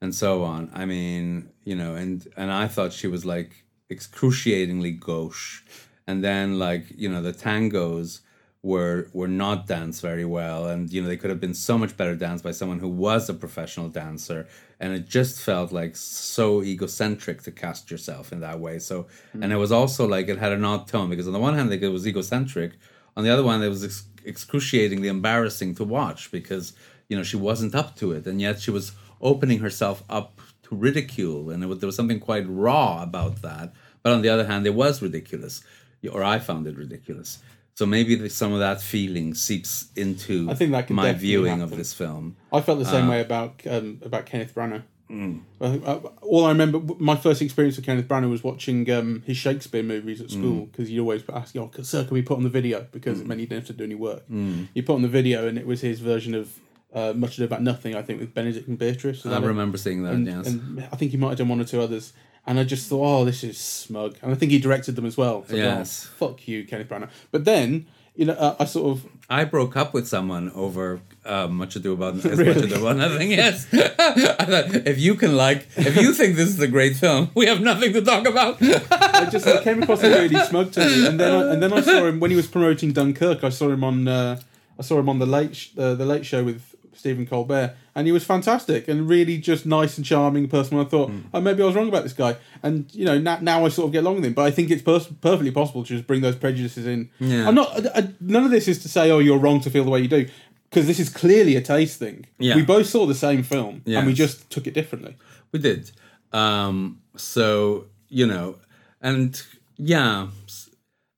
and 0.00 0.12
so 0.12 0.42
on. 0.42 0.68
I 0.74 0.84
mean, 0.84 1.48
you 1.62 1.76
know, 1.76 1.94
and 1.94 2.26
and 2.36 2.50
I 2.50 2.66
thought 2.66 2.92
she 2.92 3.06
was 3.06 3.24
like 3.24 3.64
excruciatingly 3.88 4.90
gauche, 4.90 5.62
and 6.08 6.24
then 6.24 6.58
like 6.58 6.86
you 6.96 7.08
know 7.08 7.22
the 7.22 7.32
tangos 7.32 8.22
were 8.64 9.10
were 9.12 9.28
not 9.28 9.66
danced 9.66 10.00
very 10.00 10.24
well. 10.24 10.66
And 10.66 10.90
you 10.90 11.02
know 11.02 11.06
they 11.06 11.18
could 11.18 11.30
have 11.30 11.38
been 11.38 11.54
so 11.54 11.76
much 11.76 11.96
better 11.98 12.16
danced 12.16 12.42
by 12.42 12.50
someone 12.50 12.78
who 12.78 12.88
was 12.88 13.28
a 13.28 13.34
professional 13.34 13.90
dancer. 13.90 14.48
And 14.80 14.94
it 14.94 15.06
just 15.06 15.40
felt 15.40 15.70
like 15.70 15.96
so 15.96 16.62
egocentric 16.62 17.42
to 17.42 17.52
cast 17.52 17.90
yourself 17.90 18.32
in 18.32 18.40
that 18.40 18.58
way. 18.58 18.78
So 18.78 19.06
hmm. 19.32 19.42
and 19.42 19.52
it 19.52 19.56
was 19.56 19.70
also 19.70 20.08
like 20.08 20.28
it 20.28 20.38
had 20.38 20.52
an 20.52 20.64
odd 20.64 20.88
tone 20.88 21.10
because 21.10 21.26
on 21.26 21.34
the 21.34 21.38
one 21.38 21.54
hand 21.54 21.70
like, 21.70 21.82
it 21.82 21.90
was 21.90 22.08
egocentric. 22.08 22.72
On 23.16 23.22
the 23.22 23.30
other 23.30 23.44
one 23.44 23.62
it 23.62 23.68
was 23.68 23.84
ex- 23.84 24.06
excruciatingly 24.24 25.08
embarrassing 25.08 25.74
to 25.74 25.84
watch 25.84 26.32
because 26.32 26.72
you 27.08 27.16
know 27.16 27.22
she 27.22 27.36
wasn't 27.36 27.74
up 27.74 27.96
to 27.96 28.12
it. 28.12 28.26
And 28.26 28.40
yet 28.40 28.60
she 28.60 28.70
was 28.70 28.92
opening 29.20 29.58
herself 29.58 30.02
up 30.08 30.40
to 30.62 30.74
ridicule. 30.74 31.50
And 31.50 31.62
it 31.62 31.66
was, 31.66 31.80
there 31.80 31.86
was 31.86 31.96
something 31.96 32.18
quite 32.18 32.48
raw 32.48 33.02
about 33.02 33.42
that. 33.42 33.74
But 34.02 34.14
on 34.14 34.22
the 34.22 34.30
other 34.30 34.46
hand 34.46 34.66
it 34.66 34.74
was 34.74 35.02
ridiculous. 35.02 35.62
Or 36.10 36.22
i 36.22 36.38
found 36.38 36.66
it 36.66 36.76
ridiculous 36.76 37.38
so 37.74 37.86
maybe 37.86 38.14
the, 38.14 38.30
some 38.30 38.52
of 38.52 38.60
that 38.60 38.80
feeling 38.80 39.34
seeps 39.34 39.88
into 39.96 40.48
I 40.50 40.54
think 40.54 40.70
that 40.72 40.88
my 40.90 41.12
viewing 41.12 41.60
of 41.60 41.70
this 41.76 41.92
film. 41.92 42.36
I 42.52 42.60
felt 42.60 42.78
the 42.78 42.84
Uh, 42.86 42.90
same 42.90 43.08
way 43.08 43.20
about 43.20 43.60
um, 43.68 44.00
about 44.04 44.26
Kenneth 44.26 44.54
Branagh. 44.54 44.82
mm. 45.10 45.40
I- 45.60 46.00
all 46.22 46.46
I 46.46 46.50
remember, 46.50 46.80
my 46.98 47.16
first 47.16 47.42
experience 47.42 47.76
with 47.76 47.84
Kenneth 47.84 48.06
Branagh 48.08 48.30
was 48.30 48.42
watching 48.44 48.88
um, 48.90 49.22
his 49.26 49.36
Shakespeare 49.36 49.82
movies 49.82 50.20
at 50.20 50.28
Mm. 50.28 50.38
school 50.38 50.66
because 50.66 50.90
you'd 50.90 51.00
always 51.00 51.22
ask, 51.32 51.54
"Oh, 51.56 51.70
sir, 51.82 52.04
can 52.04 52.14
we 52.14 52.22
put 52.22 52.36
on 52.36 52.44
the 52.44 52.48
video?" 52.60 52.86
Because 52.92 53.20
it 53.20 53.26
meant 53.26 53.40
you 53.40 53.46
didn't 53.46 53.62
have 53.66 53.76
to 53.76 53.78
do 53.80 53.84
any 53.84 53.96
work. 53.96 54.22
Mm. 54.30 54.68
You 54.74 54.82
put 54.82 54.94
on 54.94 55.02
the 55.02 55.08
video, 55.20 55.46
and 55.48 55.58
it 55.58 55.66
was 55.66 55.80
his 55.80 55.98
version 56.00 56.34
of 56.34 56.46
uh, 56.94 57.12
Much 57.12 57.34
Ado 57.38 57.44
About 57.44 57.62
Nothing. 57.62 57.96
I 57.96 58.02
think 58.02 58.20
with 58.20 58.32
Benedict 58.34 58.68
and 58.68 58.78
Beatrice. 58.78 59.26
I 59.26 59.30
that 59.30 59.42
it? 59.42 59.46
remember 59.46 59.76
seeing 59.78 60.04
that. 60.04 60.14
and, 60.14 60.26
yes. 60.28 60.46
and 60.46 60.80
I 60.92 60.96
think 60.96 61.10
he 61.10 61.16
might 61.16 61.30
have 61.30 61.38
done 61.38 61.48
one 61.48 61.60
or 61.60 61.64
two 61.64 61.80
others. 61.80 62.12
And 62.46 62.58
I 62.58 62.64
just 62.64 62.88
thought, 62.88 63.04
oh, 63.04 63.24
this 63.24 63.42
is 63.42 63.56
smug. 63.58 64.16
And 64.22 64.30
I 64.30 64.34
think 64.34 64.52
he 64.52 64.58
directed 64.58 64.96
them 64.96 65.06
as 65.06 65.16
well. 65.16 65.44
So 65.48 65.56
Yes. 65.56 66.06
oh, 66.20 66.28
fuck 66.28 66.46
you, 66.46 66.64
Kenneth 66.64 66.88
Branagh. 66.88 67.08
But 67.30 67.44
then, 67.46 67.86
you 68.14 68.26
know, 68.26 68.34
uh, 68.34 68.56
I 68.60 68.66
sort 68.66 68.90
of 68.98 69.06
I 69.30 69.44
broke 69.44 69.76
up 69.76 69.94
with 69.94 70.06
someone 70.06 70.50
over 70.54 71.00
uh, 71.24 71.48
much 71.48 71.74
ado 71.76 71.94
about 71.94 72.16
as 72.16 72.24
much 72.38 72.56
ado 72.58 72.74
about 72.76 72.96
nothing. 72.98 73.30
Yes, 73.30 73.66
I 73.72 74.44
thought 74.44 74.86
if 74.86 75.00
you 75.00 75.14
can 75.14 75.36
like, 75.36 75.66
if 75.76 75.96
you 75.96 76.12
think 76.12 76.36
this 76.36 76.48
is 76.50 76.60
a 76.60 76.68
great 76.68 76.96
film, 76.96 77.30
we 77.34 77.46
have 77.46 77.60
nothing 77.62 77.92
to 77.94 78.02
talk 78.02 78.28
about. 78.28 78.58
I 78.60 79.28
just 79.30 79.46
I 79.46 79.64
came 79.64 79.82
across 79.82 80.02
him 80.02 80.12
really 80.12 80.38
smug 80.44 80.70
to 80.72 80.80
me, 80.80 81.06
and 81.06 81.18
then 81.18 81.32
I, 81.32 81.52
and 81.54 81.62
then 81.62 81.72
I 81.72 81.80
saw 81.80 82.04
him 82.06 82.20
when 82.20 82.30
he 82.30 82.36
was 82.36 82.46
promoting 82.46 82.92
Dunkirk. 82.92 83.42
I 83.42 83.48
saw 83.48 83.70
him 83.70 83.82
on 83.82 84.06
uh, 84.06 84.38
I 84.78 84.82
saw 84.82 84.98
him 85.00 85.08
on 85.08 85.18
the 85.18 85.26
late 85.26 85.56
sh- 85.56 85.70
uh, 85.78 85.94
the 85.94 86.04
late 86.06 86.26
show 86.26 86.44
with 86.44 86.62
Stephen 86.96 87.26
Colbert, 87.26 87.74
and 87.94 88.06
he 88.06 88.12
was 88.12 88.24
fantastic 88.24 88.88
and 88.88 89.08
really 89.08 89.38
just 89.38 89.66
nice 89.66 89.96
and 89.96 90.04
charming 90.06 90.48
person. 90.48 90.78
I 90.78 90.84
thought, 90.84 91.10
oh, 91.32 91.40
maybe 91.40 91.62
I 91.62 91.66
was 91.66 91.74
wrong 91.74 91.88
about 91.88 92.02
this 92.02 92.12
guy, 92.12 92.36
and 92.62 92.86
you 92.94 93.04
know 93.04 93.18
now, 93.18 93.38
now 93.40 93.64
I 93.64 93.68
sort 93.68 93.86
of 93.86 93.92
get 93.92 94.00
along 94.04 94.16
with 94.16 94.24
him. 94.24 94.32
But 94.34 94.46
I 94.46 94.50
think 94.50 94.70
it's 94.70 94.82
pers- 94.82 95.08
perfectly 95.20 95.50
possible 95.50 95.82
to 95.82 95.88
just 95.88 96.06
bring 96.06 96.20
those 96.22 96.36
prejudices 96.36 96.86
in. 96.86 97.10
Yeah. 97.20 97.48
I'm 97.48 97.54
not. 97.54 97.86
I, 97.86 97.98
I- 98.00 98.08
none 98.20 98.44
of 98.44 98.50
this 98.50 98.68
is 98.68 98.80
to 98.82 98.88
say, 98.88 99.10
oh, 99.10 99.18
you're 99.18 99.38
wrong 99.38 99.60
to 99.60 99.70
feel 99.70 99.84
the 99.84 99.90
way 99.90 100.00
you 100.00 100.08
do. 100.08 100.28
Because 100.70 100.88
this 100.88 100.98
is 100.98 101.08
clearly 101.08 101.54
a 101.54 101.60
taste 101.60 102.00
thing. 102.00 102.26
Yeah. 102.38 102.56
We 102.56 102.62
both 102.62 102.86
saw 102.88 103.06
the 103.06 103.14
same 103.14 103.44
film, 103.44 103.82
and 103.98 104.06
we 104.08 104.12
just 104.12 104.50
took 104.50 104.66
it 104.66 104.74
differently. 104.74 105.16
We 105.52 105.60
did. 105.60 105.92
Um, 106.32 107.00
so, 107.16 107.84
you 108.08 108.26
know, 108.26 108.56
and 109.00 109.40
yeah. 109.76 110.28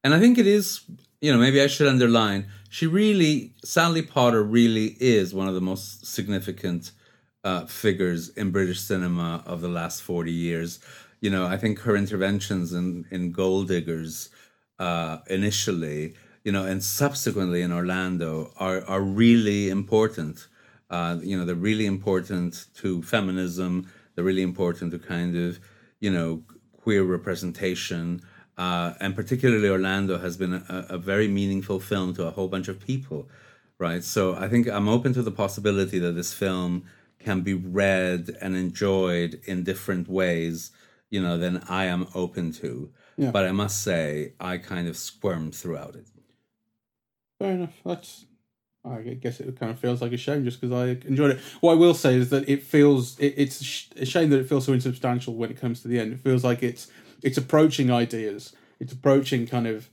And 0.05 0.13
I 0.15 0.21
think 0.21 0.37
it 0.39 0.47
is, 0.47 0.83
you 1.23 1.33
know, 1.33 1.39
maybe 1.39 1.61
I 1.63 1.69
should 1.69 1.89
underline, 1.89 2.47
she 2.77 2.87
really, 2.87 3.55
Sally 3.65 4.03
Potter 4.03 4.43
really 4.43 4.99
is 5.01 5.33
one 5.33 5.49
of 5.49 5.55
the 5.55 5.63
most 5.63 6.05
significant 6.05 6.93
uh, 7.43 7.65
figures 7.65 8.29
in 8.29 8.51
British 8.51 8.81
cinema 8.81 9.43
of 9.47 9.63
the 9.63 9.69
last 9.69 10.03
40 10.03 10.31
years. 10.31 10.79
you 11.23 11.31
know, 11.31 11.47
I 11.47 11.57
think 11.57 11.79
her 11.87 11.97
interventions 11.97 12.75
in 12.75 13.07
in 13.11 13.33
Gold 13.33 13.69
Diggers 13.69 14.29
uh, 14.79 15.17
initially, 15.39 16.03
you 16.45 16.53
know, 16.53 16.65
and 16.67 16.83
subsequently 16.83 17.63
in 17.63 17.73
Orlando 17.73 18.53
are 18.67 18.85
are 18.85 19.05
really 19.25 19.71
important. 19.71 20.47
Uh, 20.91 21.17
you 21.31 21.35
know, 21.37 21.47
they're 21.47 21.67
really 21.71 21.87
important 21.87 22.67
to 22.81 23.03
feminism. 23.03 23.73
They're 24.13 24.31
really 24.33 24.49
important 24.53 24.89
to 24.93 24.99
kind 24.99 25.35
of, 25.45 25.61
you 26.05 26.13
know, 26.17 26.43
queer 26.83 27.05
representation. 27.05 28.21
Uh, 28.57 28.95
and 29.01 29.15
particularly 29.15 29.69
Orlando 29.69 30.19
has 30.19 30.37
been 30.37 30.55
a, 30.55 30.87
a 30.91 30.99
very 30.99 31.29
meaningful 31.29 31.79
film 31.79 32.15
to 32.15 32.27
a 32.27 32.31
whole 32.31 32.49
bunch 32.49 32.69
of 32.69 32.81
people, 32.81 33.29
right? 33.79 34.03
So 34.03 34.35
I 34.35 34.49
think 34.49 34.67
I'm 34.67 34.89
open 34.89 35.13
to 35.15 35.23
the 35.23 35.31
possibility 35.31 35.99
that 35.99 36.13
this 36.13 36.33
film 36.33 36.85
can 37.19 37.43
be 37.43 37.55
read 37.55 38.37
and 38.41 38.57
enjoyed 38.57 39.41
in 39.45 39.63
different 39.63 40.09
ways, 40.09 40.71
you 41.11 41.21
know, 41.21 41.37
than 41.37 41.63
I 41.69 41.85
am 41.85 42.07
open 42.15 42.53
to. 42.55 42.91
Yeah. 43.19 43.31
But 43.31 43.45
I 43.45 43.53
must 43.53 43.83
say, 43.83 44.33
I 44.41 44.59
kind 44.59 44.89
of 44.89 44.97
squirmed 44.97 45.55
throughout 45.55 45.95
it. 45.97 46.07
Fair 47.39 47.53
enough. 47.53 47.75
That's. 47.85 48.25
I 48.85 49.01
guess 49.01 49.41
it 49.41 49.59
kind 49.59 49.73
of 49.73 49.81
feels 49.81 50.01
like 50.01 50.13
a 50.13 50.17
shame 50.17 50.45
just 50.45 50.61
because 50.61 50.73
I 50.73 50.91
enjoyed 51.09 51.33
it. 51.33 51.41
What 51.61 51.73
I 51.73 51.75
will 51.75 51.93
say 51.93 52.15
is 52.15 52.31
that 52.31 52.49
it 52.49 52.63
feels 52.63 53.19
it, 53.19 53.35
it's 53.37 53.89
a 53.97 54.03
a 54.03 54.07
shame 54.07 54.31
that 54.31 54.39
it 54.39 54.49
feels 54.49 54.65
so 54.65 54.73
insubstantial 54.73 55.35
when 55.35 55.51
it 55.51 55.61
comes 55.61 55.83
to 55.83 55.89
the 55.89 55.99
end. 55.99 56.13
It 56.13 56.21
feels 56.21 56.45
like 56.45 56.63
it's 56.63 56.87
it's 57.23 57.39
approaching 57.39 57.91
ideas. 57.91 58.53
It's 58.81 58.93
approaching 58.93 59.47
kind 59.47 59.67
of 59.67 59.89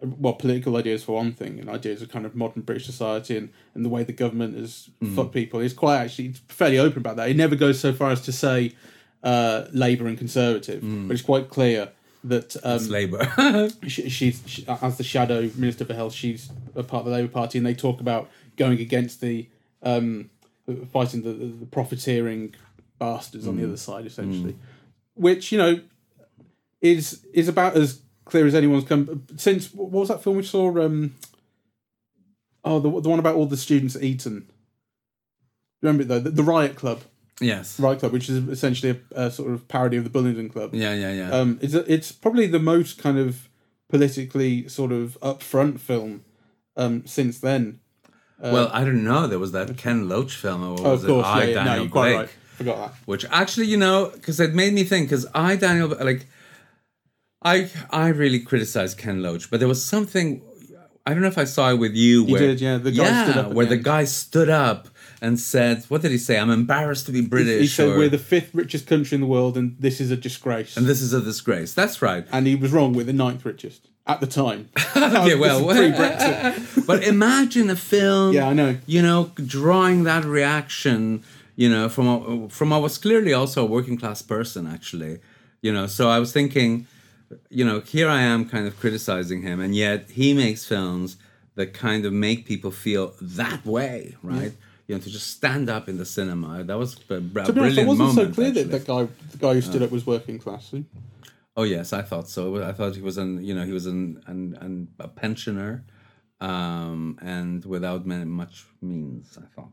well 0.00 0.34
political 0.34 0.76
ideas 0.76 1.02
for 1.02 1.16
one 1.16 1.32
thing, 1.32 1.58
and 1.58 1.68
ideas 1.68 2.02
of 2.02 2.08
kind 2.08 2.24
of 2.24 2.36
modern 2.36 2.62
British 2.62 2.86
society 2.86 3.36
and, 3.36 3.50
and 3.74 3.84
the 3.84 3.88
way 3.88 4.04
the 4.04 4.12
government 4.12 4.56
has 4.56 4.90
fucked 5.14 5.32
people. 5.32 5.60
It's 5.60 5.74
quite 5.74 5.98
actually 5.98 6.26
it's 6.28 6.38
fairly 6.48 6.78
open 6.78 6.98
about 6.98 7.16
that. 7.16 7.28
It 7.28 7.36
never 7.36 7.56
goes 7.56 7.80
so 7.80 7.92
far 7.92 8.10
as 8.10 8.20
to 8.22 8.32
say 8.32 8.74
uh, 9.22 9.64
Labour 9.72 10.06
and 10.06 10.16
Conservative, 10.16 10.80
but 10.82 11.14
it's 11.14 11.22
quite 11.22 11.48
clear 11.48 11.90
that 12.24 12.56
um, 12.64 12.76
It's 12.76 12.88
Labour. 12.88 13.70
she, 13.88 14.08
she's 14.08 14.42
she, 14.46 14.64
as 14.68 14.98
the 14.98 15.04
shadow 15.04 15.50
minister 15.56 15.84
for 15.84 15.94
health. 15.94 16.12
She's 16.12 16.50
a 16.76 16.82
part 16.82 17.00
of 17.00 17.06
the 17.06 17.12
Labour 17.12 17.28
Party, 17.32 17.58
and 17.58 17.66
they 17.66 17.74
talk 17.74 18.00
about 18.00 18.28
going 18.56 18.80
against 18.80 19.20
the 19.20 19.48
um, 19.82 20.30
fighting 20.92 21.22
the, 21.22 21.32
the, 21.32 21.46
the 21.46 21.66
profiteering 21.66 22.54
bastards 22.98 23.46
on 23.48 23.56
the 23.56 23.64
other 23.64 23.76
side, 23.76 24.06
essentially. 24.06 24.56
Which 25.14 25.50
you 25.50 25.58
know 25.58 25.80
is 26.80 27.24
is 27.32 27.48
about 27.48 27.76
as 27.76 28.00
clear 28.24 28.46
as 28.46 28.54
anyone's 28.54 28.84
come 28.84 29.24
since. 29.36 29.72
What 29.74 29.90
was 29.90 30.08
that 30.08 30.22
film 30.22 30.36
we 30.36 30.42
saw? 30.42 30.68
Um, 30.84 31.14
oh, 32.64 32.78
the 32.80 32.88
the 33.00 33.08
one 33.08 33.18
about 33.18 33.36
all 33.36 33.46
the 33.46 33.56
students 33.56 33.96
at 33.96 34.02
Eton. 34.02 34.48
Remember 35.82 36.02
it 36.02 36.08
though, 36.08 36.18
the, 36.20 36.30
the 36.30 36.42
Riot 36.42 36.74
Club, 36.74 37.02
yes. 37.40 37.78
Riot 37.78 38.00
Club, 38.00 38.12
which 38.12 38.28
is 38.28 38.48
essentially 38.48 38.98
a, 39.14 39.26
a 39.26 39.30
sort 39.30 39.52
of 39.52 39.68
parody 39.68 39.96
of 39.96 40.02
the 40.04 40.10
Bullingdon 40.10 40.50
Club 40.50 40.74
Yeah, 40.74 40.92
yeah, 40.94 41.12
yeah. 41.12 41.30
um, 41.30 41.58
it's 41.62 41.72
it's 41.74 42.10
probably 42.10 42.46
the 42.48 42.58
most 42.58 42.98
kind 42.98 43.16
of 43.18 43.48
politically 43.88 44.68
sort 44.68 44.90
of 44.92 45.16
upfront 45.22 45.78
film 45.78 46.24
um, 46.76 47.06
since 47.06 47.38
then. 47.38 47.78
well, 48.40 48.68
I 48.72 48.84
don't 48.84 49.04
know. 49.04 49.26
There 49.28 49.38
was 49.38 49.52
that 49.52 49.76
Ken 49.78 50.08
Loach 50.08 50.34
film. 50.34 50.62
Or 50.64 50.78
Oh, 50.86 50.90
was 50.92 51.04
course, 51.04 51.26
it? 51.26 51.28
I, 51.30 51.42
yeah, 51.44 51.48
yeah. 51.50 51.64
Daniel 51.64 51.84
no, 51.86 51.90
Blake. 51.90 52.16
right. 52.16 52.28
Forgot 52.56 52.76
that. 52.78 52.94
which 53.06 53.24
actually 53.30 53.66
you 53.66 53.76
know 53.76 54.10
because 54.12 54.40
it 54.40 54.52
made 54.52 54.72
me 54.74 54.82
think 54.82 55.08
because 55.08 55.24
i 55.32 55.54
daniel 55.54 55.90
like 56.00 56.26
i 57.42 57.70
i 57.90 58.08
really 58.08 58.40
criticized 58.40 58.98
ken 58.98 59.22
loach 59.22 59.50
but 59.50 59.60
there 59.60 59.68
was 59.68 59.84
something 59.84 60.42
i 61.06 61.12
don't 61.12 61.22
know 61.22 61.28
if 61.28 61.38
i 61.38 61.44
saw 61.44 61.70
it 61.70 61.76
with 61.76 61.94
you 61.94 62.24
You 62.24 62.32
where 62.32 62.40
did, 62.40 62.60
yeah, 62.60 62.78
the 62.78 62.90
guy 62.92 63.24
stood 63.24 63.36
up 63.36 63.52
where 63.52 63.66
the 63.66 63.76
the 63.76 63.82
guy 63.82 64.04
stood 64.04 64.48
up 64.48 64.88
and 65.20 65.38
said 65.38 65.84
what 65.88 66.02
did 66.02 66.10
he 66.10 66.18
say 66.18 66.38
i'm 66.38 66.50
embarrassed 66.50 67.06
to 67.06 67.12
be 67.12 67.20
british 67.20 67.60
He 67.60 67.66
said 67.68 67.88
or- 67.90 67.98
we're 67.98 68.08
the 68.08 68.18
fifth 68.18 68.54
richest 68.54 68.86
country 68.86 69.14
in 69.14 69.20
the 69.20 69.26
world, 69.26 69.56
and 69.56 69.76
this 69.78 70.00
is 70.00 70.10
a 70.10 70.16
disgrace. 70.16 70.76
and 70.76 70.86
this 70.86 71.00
is 71.00 71.12
a 71.12 71.20
disgrace 71.20 71.74
that's 71.74 72.02
right 72.02 72.26
and 72.32 72.46
he 72.46 72.54
was 72.56 72.72
wrong 72.72 72.92
with 72.92 73.06
the 73.06 73.12
ninth 73.12 73.44
richest 73.44 73.88
at 74.06 74.20
the 74.20 74.26
time. 74.26 74.70
okay 74.96 75.34
well 75.34 75.60
pre 75.66 75.90
Brexit. 75.92 76.86
but 76.90 77.04
imagine 77.04 77.68
a 77.68 77.76
film 77.76 78.32
Yeah, 78.32 78.48
I 78.48 78.54
know. 78.54 78.76
you 78.86 79.02
know 79.02 79.30
drawing 79.56 80.04
that 80.04 80.24
reaction 80.24 81.22
you 81.56 81.68
know 81.68 81.88
from 81.90 82.06
a, 82.08 82.48
from 82.48 82.70
what 82.70 82.80
was 82.82 82.96
clearly 82.98 83.32
also 83.34 83.62
a 83.64 83.66
working 83.66 83.98
class 83.98 84.22
person 84.22 84.66
actually 84.66 85.18
you 85.60 85.72
know 85.74 85.86
so 85.86 86.08
i 86.08 86.18
was 86.18 86.32
thinking 86.32 86.86
you 87.50 87.64
know 87.64 87.80
here 87.80 88.08
i 88.08 88.20
am 88.20 88.48
kind 88.48 88.66
of 88.66 88.78
criticizing 88.78 89.42
him 89.42 89.60
and 89.60 89.74
yet 89.74 90.10
he 90.10 90.32
makes 90.32 90.64
films 90.64 91.16
that 91.56 91.74
kind 91.74 92.04
of 92.06 92.12
make 92.12 92.46
people 92.46 92.70
feel 92.70 93.14
that 93.20 93.64
way 93.66 94.16
right 94.22 94.52
you 94.86 94.94
know 94.94 95.00
to 95.00 95.10
just 95.10 95.28
stand 95.28 95.68
up 95.68 95.88
in 95.88 95.98
the 95.98 96.04
cinema 96.06 96.64
that 96.64 96.78
was 96.78 96.96
a, 97.10 97.14
a 97.14 97.16
To 97.16 97.20
be 97.20 97.40
honest, 97.40 97.54
brilliant 97.54 97.78
it 97.78 97.86
wasn't 97.86 98.08
moment 98.08 98.28
so 98.28 98.34
clear 98.34 98.48
actually. 98.48 98.62
that 98.64 98.70
that 98.78 98.86
guy, 98.86 99.08
the 99.30 99.36
guy 99.38 99.54
who 99.54 99.60
stood 99.60 99.82
up, 99.82 99.90
was 99.90 100.06
working 100.06 100.38
class. 100.38 100.72
Oh 101.56 101.64
yes, 101.64 101.92
I 101.92 102.02
thought 102.02 102.28
so. 102.28 102.62
I 102.62 102.72
thought 102.72 102.94
he 102.94 103.02
was 103.02 103.18
an 103.18 103.44
you 103.44 103.54
know 103.54 103.64
he 103.64 103.72
was 103.72 103.86
an 103.86 104.22
an, 104.26 104.56
an 104.60 104.88
a 104.98 105.08
pensioner, 105.08 105.84
um, 106.40 107.18
and 107.20 107.64
without 107.64 108.06
many, 108.06 108.24
much 108.24 108.64
means. 108.80 109.36
I 109.36 109.46
thought. 109.54 109.72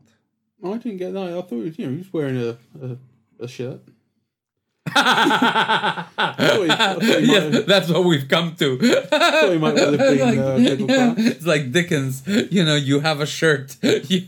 I 0.64 0.76
didn't 0.78 0.98
get 0.98 1.12
that. 1.14 1.28
I 1.28 1.40
thought 1.42 1.50
he 1.50 1.56
was, 1.56 1.78
you 1.78 1.86
know, 1.86 1.92
he 1.92 1.98
was 1.98 2.12
wearing 2.12 2.36
a 2.36 2.50
a, 2.82 2.96
a 3.44 3.48
shirt. 3.48 3.82
I 4.94 6.06
thought 6.38 6.64
he, 6.64 6.70
I 6.70 6.76
thought 6.94 7.02
he 7.02 7.08
might 7.08 7.22
yeah, 7.52 7.60
that's 7.60 7.88
what 7.90 8.04
we've 8.04 8.28
come 8.28 8.54
to. 8.56 8.78
thought 8.78 9.58
might 9.58 9.74
well 9.74 9.92
have 9.92 9.98
been, 9.98 10.38
uh, 10.38 10.56
yeah, 10.60 11.14
it's 11.18 11.46
like 11.46 11.72
Dickens. 11.72 12.22
You 12.26 12.64
know, 12.64 12.74
you 12.76 13.00
have 13.00 13.20
a 13.20 13.26
shirt. 13.26 13.76
He 13.82 14.26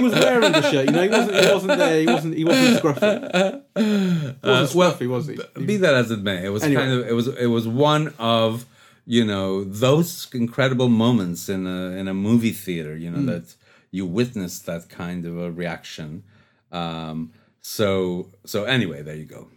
was 0.00 0.12
wearing 0.12 0.52
the 0.52 0.62
shirt. 0.70 0.86
You 0.86 0.92
know, 0.92 1.02
he 1.02 1.08
wasn't. 1.08 1.44
He 1.44 1.52
wasn't 1.52 1.78
there. 1.78 2.00
He 2.00 2.06
wasn't. 2.06 2.34
He 2.36 2.44
wasn't 2.44 2.82
scruffy. 2.82 3.62
He 3.76 3.82
wasn't 3.82 4.36
Uh, 4.44 4.66
well, 4.74 4.92
scruffy, 4.92 5.08
was 5.08 5.26
he? 5.28 5.38
be 5.64 5.76
that 5.78 5.94
as 5.94 6.10
it 6.10 6.20
may, 6.22 6.44
it 6.44 6.50
was 6.50 6.62
Anyway. 6.62 6.82
kind 6.82 6.92
of 7.00 7.06
it 7.08 7.12
was 7.12 7.28
it 7.28 7.46
was 7.46 7.66
one 7.68 8.12
of 8.18 8.66
you 9.06 9.24
know 9.24 9.64
those 9.64 10.28
incredible 10.34 10.88
moments 10.88 11.48
in 11.48 11.66
a 11.66 11.90
in 12.00 12.08
a 12.08 12.14
movie 12.14 12.52
theater. 12.52 12.96
You 12.96 13.10
know 13.10 13.18
Hmm. 13.18 13.26
that 13.26 13.54
you 13.90 14.06
witness 14.06 14.58
that 14.60 14.88
kind 14.88 15.24
of 15.26 15.38
a 15.38 15.50
reaction. 15.50 16.22
Um, 16.70 17.32
so 17.60 18.28
so 18.44 18.64
anyway, 18.64 19.02
there 19.02 19.16
you 19.16 19.24
go. 19.26 19.48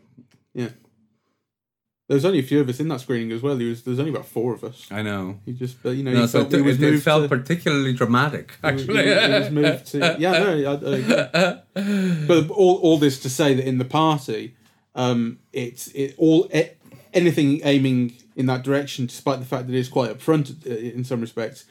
Yeah. 0.56 0.70
There 2.08 2.16
was 2.16 2.26
only 2.26 2.38
a 2.38 2.44
few 2.44 2.62
of 2.62 2.70
us 2.70 2.80
in 2.80 2.88
that 2.90 3.02
screening 3.02 3.32
as 3.32 3.42
well. 3.42 3.56
There 3.58 3.68
was, 3.68 3.82
there 3.84 3.92
was 3.92 4.00
only 4.00 4.12
about 4.12 4.28
four 4.28 4.54
of 4.54 4.64
us. 4.64 4.88
I 4.92 5.02
know. 5.02 5.40
He 5.44 5.54
just, 5.54 5.82
but, 5.82 5.96
you 5.96 6.04
know, 6.04 6.12
No, 6.12 6.22
he 6.22 6.28
so 6.28 6.42
felt, 6.42 6.54
it, 6.54 6.62
was 6.62 6.80
it, 6.80 6.84
it 6.84 6.92
moved 6.92 7.04
felt 7.04 7.24
to, 7.24 7.30
particularly 7.30 7.94
dramatic. 7.94 8.54
Actually, 8.64 9.04
he 9.04 9.10
was, 9.10 9.26
he 9.26 9.32
was 9.32 9.50
moved 9.50 9.88
to. 9.88 10.16
Yeah, 10.20 10.32
no, 10.32 10.52
I, 10.72 11.82
I. 11.82 12.26
But 12.28 12.50
all, 12.52 12.78
all 12.78 12.98
this 13.00 13.20
to 13.22 13.30
say 13.30 13.56
that 13.56 13.68
in 13.68 13.80
the 13.80 13.86
party, 13.86 14.56
um, 14.94 15.40
it's 15.52 15.88
it 15.90 16.14
all 16.20 16.48
e 16.54 16.70
anything 17.12 17.62
aiming 17.64 18.14
in 18.36 18.46
that 18.46 18.62
direction, 18.62 19.08
despite 19.08 19.40
the 19.40 19.46
fact 19.46 19.66
that 19.66 19.76
it's 19.76 19.90
quite 19.90 20.16
upfront 20.16 20.68
uh, 20.68 20.76
in 20.76 21.04
some 21.04 21.22
respects, 21.22 21.66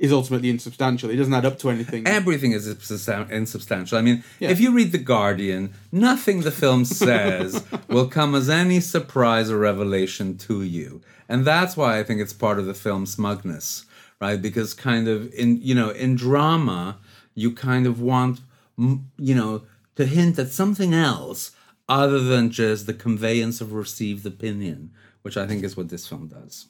is 0.00 0.12
ultimately 0.12 0.48
insubstantial. 0.50 1.10
It 1.10 1.16
doesn't 1.16 1.34
add 1.34 1.44
up 1.44 1.58
to 1.60 1.68
anything. 1.70 2.06
Everything 2.06 2.52
is 2.52 2.66
insubstantial. 2.66 3.98
I 3.98 4.00
mean, 4.02 4.24
Yeah. 4.40 4.48
if 4.48 4.58
you 4.58 4.72
read 4.72 4.92
The 4.92 4.98
Guardian, 5.14 5.72
nothing 5.92 6.40
the 6.40 6.50
film 6.50 6.84
says 7.02 7.62
will 7.86 8.08
come 8.08 8.34
as 8.34 8.48
any 8.48 8.80
surprise 8.80 9.50
or 9.50 9.58
revelation 9.58 10.38
to 10.48 10.62
you. 10.62 11.02
And 11.28 11.44
that's 11.44 11.76
why 11.76 11.98
I 11.98 12.02
think 12.02 12.20
it's 12.20 12.32
part 12.32 12.58
of 12.58 12.64
the 12.66 12.74
film's 12.74 13.12
smugness, 13.12 13.84
right? 14.20 14.40
Because 14.40 14.72
kind 14.72 15.06
of 15.06 15.32
in, 15.34 15.60
you 15.62 15.74
know, 15.74 15.90
in 15.90 16.16
drama, 16.16 16.96
you 17.34 17.52
kind 17.52 17.86
of 17.86 18.00
want, 18.00 18.40
you 18.78 19.34
know, 19.34 19.62
to 19.96 20.06
hint 20.06 20.38
at 20.38 20.48
something 20.50 20.94
else 20.94 21.50
other 21.90 22.20
than 22.20 22.50
just 22.50 22.86
the 22.86 22.94
conveyance 22.94 23.60
of 23.60 23.72
received 23.74 24.24
opinion, 24.24 24.92
which 25.22 25.36
I 25.36 25.46
think 25.46 25.62
is 25.62 25.76
what 25.76 25.90
this 25.90 26.06
film 26.06 26.28
does. 26.28 26.68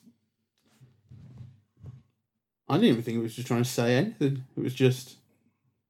I 2.70 2.74
didn't 2.74 2.90
even 2.90 3.02
think 3.02 3.18
it 3.18 3.22
was 3.22 3.34
just 3.34 3.48
trying 3.48 3.64
to 3.64 3.68
say 3.68 3.96
anything. 3.96 4.44
It 4.56 4.62
was 4.62 4.74
just, 4.74 5.16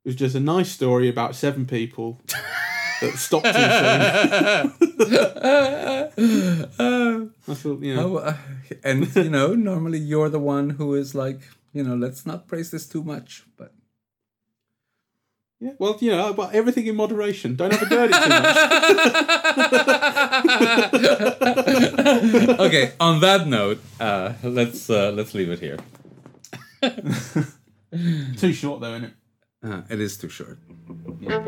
it 0.03 0.09
was 0.09 0.16
just 0.16 0.35
a 0.35 0.40
nice 0.40 0.73
story 0.73 1.11
about 1.11 1.35
seven 1.37 1.66
people 1.66 2.19
that 3.03 3.19
stopped 3.19 3.45
soon. 3.45 3.55
I 7.49 7.55
thought, 7.55 7.83
you 7.83 7.95
know, 7.95 8.16
Oh, 8.16 8.19
uh, 8.19 8.35
and 8.83 9.14
you 9.14 9.29
know, 9.29 9.55
normally 9.55 9.99
you're 9.99 10.31
the 10.31 10.38
one 10.38 10.71
who 10.71 10.95
is 10.95 11.14
like, 11.14 11.40
you 11.75 11.83
know, 11.83 11.97
let's 11.97 12.25
not 12.25 12.49
praise 12.49 12.71
this 12.71 12.87
too 12.88 13.05
much. 13.05 13.45
But 13.59 13.75
yeah. 15.61 15.73
Well, 15.79 15.99
you 16.01 16.12
know, 16.12 16.33
but 16.33 16.55
everything 16.55 16.87
in 16.87 16.97
moderation. 16.97 17.57
Don't 17.57 17.75
have 17.75 17.83
a 17.83 17.87
go 17.87 18.05
it 18.05 18.12
too 18.12 18.29
much. 22.49 22.59
okay, 22.61 22.93
on 22.99 23.21
that 23.21 23.47
note, 23.47 23.81
uh, 24.01 24.33
let's 24.43 24.88
uh, 24.88 25.12
let's 25.14 25.35
leave 25.35 25.51
it 25.51 25.61
here. 25.61 25.77
too 28.37 28.53
short, 28.53 28.81
though, 28.81 28.95
isn't 28.95 29.05
it? 29.05 29.12
Uh, 29.62 29.83
it 29.90 30.01
is 30.01 30.16
too 30.16 30.29
short. 30.29 30.59
Yeah. 31.21 31.40